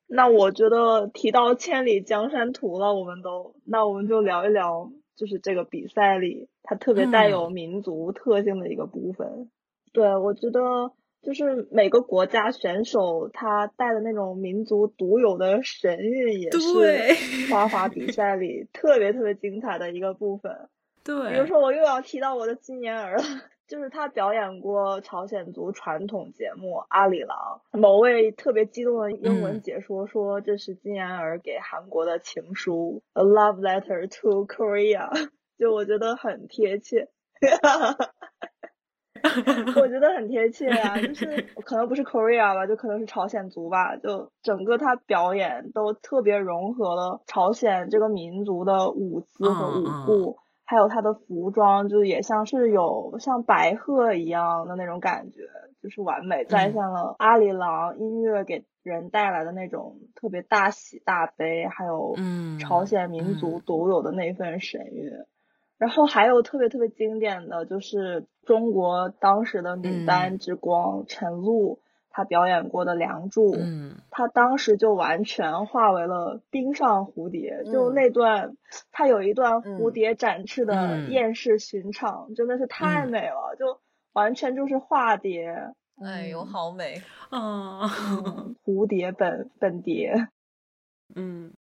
[0.08, 4.92] 那我觉得提到《千里江山图》了，我们都那我们就聊一聊。
[5.22, 9.52] 就是这个比赛里，它特别带有民族特性的一个部分。
[9.94, 20.52] 对我觉得，就是每个国家选手他带的那种民族独有的神韵，也是花滑比赛里特别特别精彩的一个部分。
[21.06, 23.24] 对，比如说我又要提到我的金妍儿了，
[23.72, 37.08] 就是他表演过朝鲜族传统节目《阿里郎》，某位特别激动的英文解说说这是金妍儿给韩国的情书，A love letter to Korea， 就我觉得很贴切，
[39.78, 50.38] 我觉得很贴切啊，就是 可能不是 Korea 吧，就可能是朝鲜族吧，就整个他表演都特别融合了朝鲜这个民族的舞姿和舞步。
[50.72, 55.42] 还有他的服装，就也像是有像白鹤一样的那种感觉，
[55.84, 62.16] 就是完美再现了阿里郎音乐给人带来的那种特别大喜大悲，还有
[62.58, 65.12] 朝鲜民族独有的那份神韵。
[65.78, 71.80] 然后还有特别特别经典的就是中国当时的女单之光陈露。
[72.12, 78.58] 他表演过的《梁祝》，嗯，他当时就完全化为了冰上蝴蝶，就那段，
[78.92, 83.80] 他有一段蝴蝶展翅的艳世寻常，真的是太美了，就
[84.12, 85.74] 完全就是化蝶，
[86.04, 87.88] 哎呦，好美啊！
[88.66, 90.28] 蝴蝶本本蝶，
[91.16, 91.54] 嗯，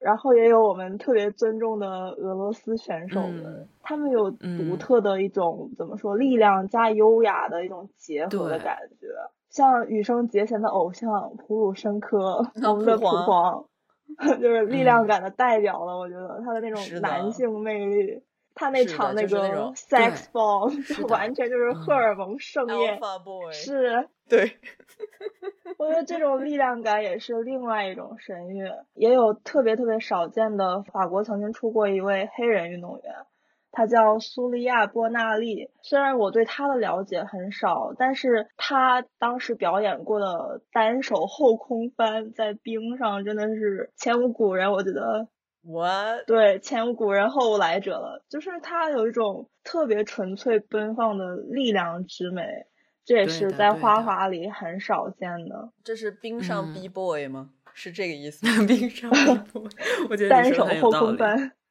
[0.00, 9.06] 然后也有我们特别尊重的俄罗斯选手们，他们有独特的一种怎么说，力量加优雅的一种结合的感觉。
[9.54, 13.64] 像羽生结弦的偶像普鲁申科， 我们的普黄，
[14.42, 15.96] 就是力量感的代表了。
[15.96, 18.20] 我觉得他的那种男性魅力，
[18.52, 20.72] 他那场那个 sex bomb
[21.06, 22.98] 完全就是荷尔蒙盛宴，
[23.52, 24.58] 是，对。
[25.78, 30.82] 我觉得这种力量感也是另外一种神韵，也有特别特别少见的。
[30.82, 33.14] 法国曾经出过一位黑人运动员。
[33.74, 45.26] 他叫苏利亚·波纳利，虽然我对他的了解很少，但是他当时表演过的单手后空翻在冰上真的是前无古人，我觉得
[45.66, 45.88] 我
[46.26, 52.46] 对前无古人后无来者了，就是他有一种特别纯粹奔放的力量之美，
[53.04, 55.70] 这也是在花滑里很少见的。
[55.82, 57.50] 这是冰上 B boy 吗？
[57.72, 58.52] 是这个意思吗？
[58.68, 59.68] 冰上 B boy，
[60.08, 61.52] 我觉得单手后空翻。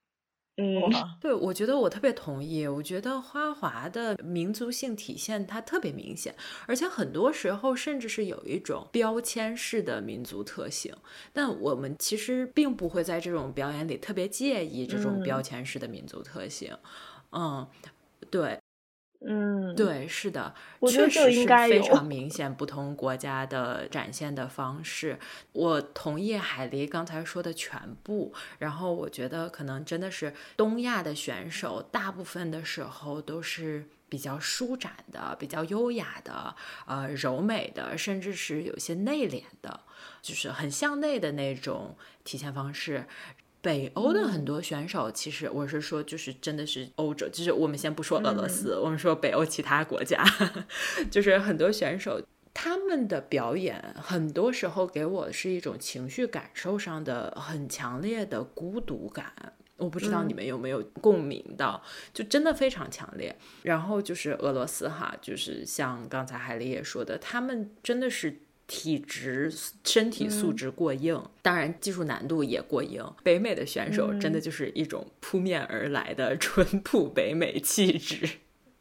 [0.57, 0.63] 嗯，
[1.19, 2.67] 对，我觉得我特别同意。
[2.67, 6.35] 我觉得花滑的民族性体现它特别明显，
[6.67, 10.95] 而且很多时候甚至是有一种标签式的民族特性。
[11.33, 16.77] 但我们其实并不会在这种表演里特别介意这种标签式的民族特性。
[17.31, 17.67] 嗯，
[18.29, 18.59] 对。
[19.25, 25.17] 嗯，对，是的，确实是非常明显不同国家的展现的方式。
[25.53, 36.53] 我同意海狸刚才说的全部，然后我觉得可能真的是东亚的选手，大部分的时候都是比较舒展的、比较优雅的、
[36.85, 39.79] 呃柔美的，甚至是有些内敛的，
[40.21, 41.95] 就是很向内的那种
[42.25, 43.05] 体现方式。
[43.63, 50.21] 北欧的很多选手，其实我是说，就是真的是欧洲，就是我们先不说俄罗斯，我们说北欧其他国家，
[51.09, 52.21] 就是很多选手
[52.53, 59.31] 他们的表演，很多时候给我是一种情绪感受上的很强烈的孤独感。
[59.77, 61.81] 我不知道你们有没有共鸣到，
[62.13, 63.33] 就真的非常强烈。
[63.61, 68.41] 然后就是俄罗斯哈，就是像刚才海丽也说的，他们真的是。
[68.65, 69.51] 体质、
[69.83, 73.03] 身体素质过硬，当然技术难度也过硬。
[73.21, 78.27] 北美的选手真的就是一种扑面而来的 淳朴北美气质，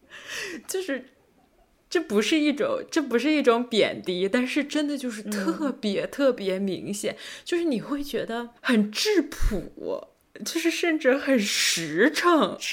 [0.66, 1.06] 就是
[1.90, 10.08] 这不是一种，这不是一种贬低，但是真的就是特别特别明显，就是你会觉得很质朴，
[10.44, 12.56] 就是甚至很实诚。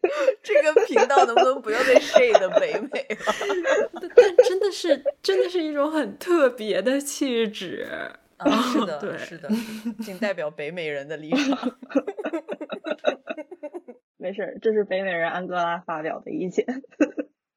[0.42, 3.90] 这个频道能不能不要再 shade 北美了？
[4.14, 7.88] 但真的是，真的是一种很特别的气质。
[8.36, 9.48] 啊，是的， 是的，
[10.02, 11.76] 仅代表北美人的立场。
[14.16, 16.64] 没事，这是北美人安哥拉发表的意见。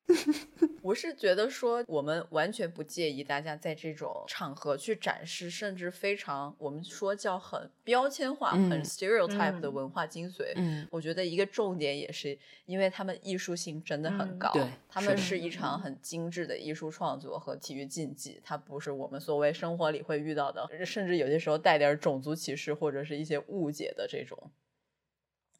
[0.81, 10.53] 我是觉得说，我们完全不介意大家在这种场合去展示，甚至非常我们说叫很标签化、很 stereotype 的文化精髓。
[10.55, 24.51] 嗯，我觉得一个重点也是，因为他们艺术性真的很高，对，他们是一场很精致的艺术创作和体育竞技，它不是我们所谓生活里会遇到的，甚至有些时候带点种族歧视或者是一些误解的这种，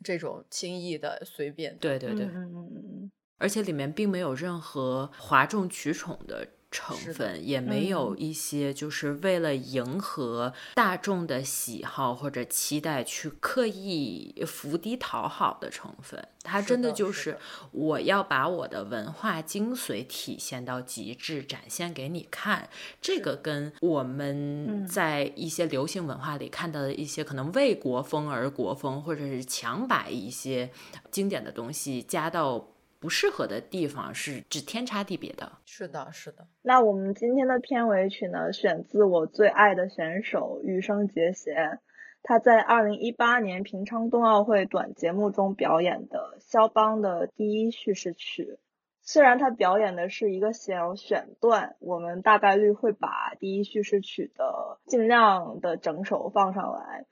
[0.04, 1.76] 这种轻易的随便。
[1.78, 3.12] 对对对，嗯嗯嗯。
[3.38, 16.28] 而且里面并没有任何哗众取宠的成分，也没有一些就是为了迎合大众的喜好或者期待去刻意伏低讨好的成分。
[16.44, 17.38] 它真的就是
[17.72, 22.68] 我要把我的文化精髓体现到极致，展现给你看。
[23.02, 30.72] 这个跟我们在一些流行文化里看到的一些可能为国风而国风，或者是强把一些
[31.10, 32.72] 经典的东西加到。
[33.06, 35.52] 不适合的地方是只天差地别的。
[35.64, 36.48] 是的，是的。
[36.64, 41.80] 那我们今天的片尾曲呢，选自我最爱的选手羽生结弦，
[42.24, 48.58] 他在二零一八年平昌冬奥会短节目中表演的肖邦的第一叙事曲。
[49.04, 57.06] 虽然他表演的是一个小选段，我们大概率会把第一叙事曲的尽量的整首放上来。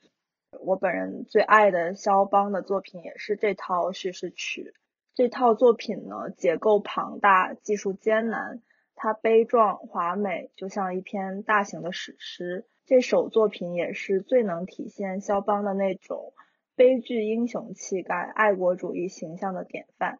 [0.60, 4.74] 我本人最爱的肖邦的作品也是这套叙事曲。
[5.15, 8.61] 这套作品呢，结构庞大，技术艰难，
[8.95, 12.65] 它悲壮华美，就像一篇大型的史诗。
[12.85, 16.34] 这首作品也是最能体现肖邦的那种
[16.76, 20.18] 悲剧英雄气概、爱国主义形象的典范。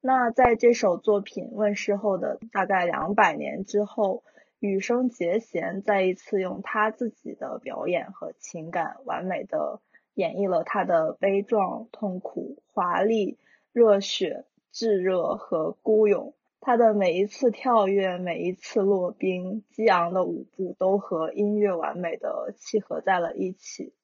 [0.00, 4.22] 那在这首作品问世后的大概两百年之后，
[4.60, 9.80] 羽生结弦再一次用他自己的表演和情感，完美的
[10.14, 13.36] 演绎了他的悲壮、痛苦、华丽。
[13.72, 23.94] 热血、炙热和孤勇，他的每一次跳跃，每一次落冰，激昂的舞步都和音乐完美的契合在了一起。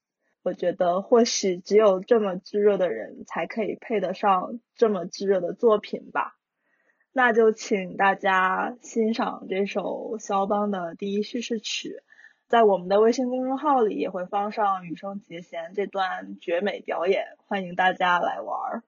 [0.43, 6.37] 我觉得，或许只有这么炙热的人，才可以配得上这么炙热的作品吧。
[7.13, 12.03] 那就请大家欣赏这首肖邦的第一叙事曲，
[12.47, 18.83] 在我们的微信公众号里也会放上羽生结弦这段绝美表演，欢迎大家来玩儿。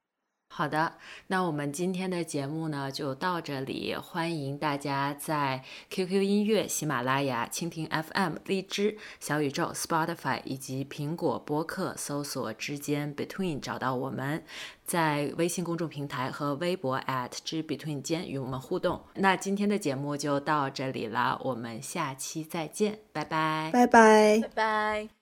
[0.48, 0.94] 好的，
[1.26, 3.94] 那我们今天的节目呢就到这里。
[3.94, 14.42] 欢迎大家在 QQ 音乐、喜马拉雅、蜻蜓 FM、荔枝、小宇宙、Spotify 以及苹果播客搜索“之间 Between” 找到我们，
[14.82, 19.02] 在微信公众平台和微博 at 之 Between 间与我们互动。
[19.16, 25.15] 那今天的节目就到这里了，我们下期再见，拜拜，拜拜，拜拜。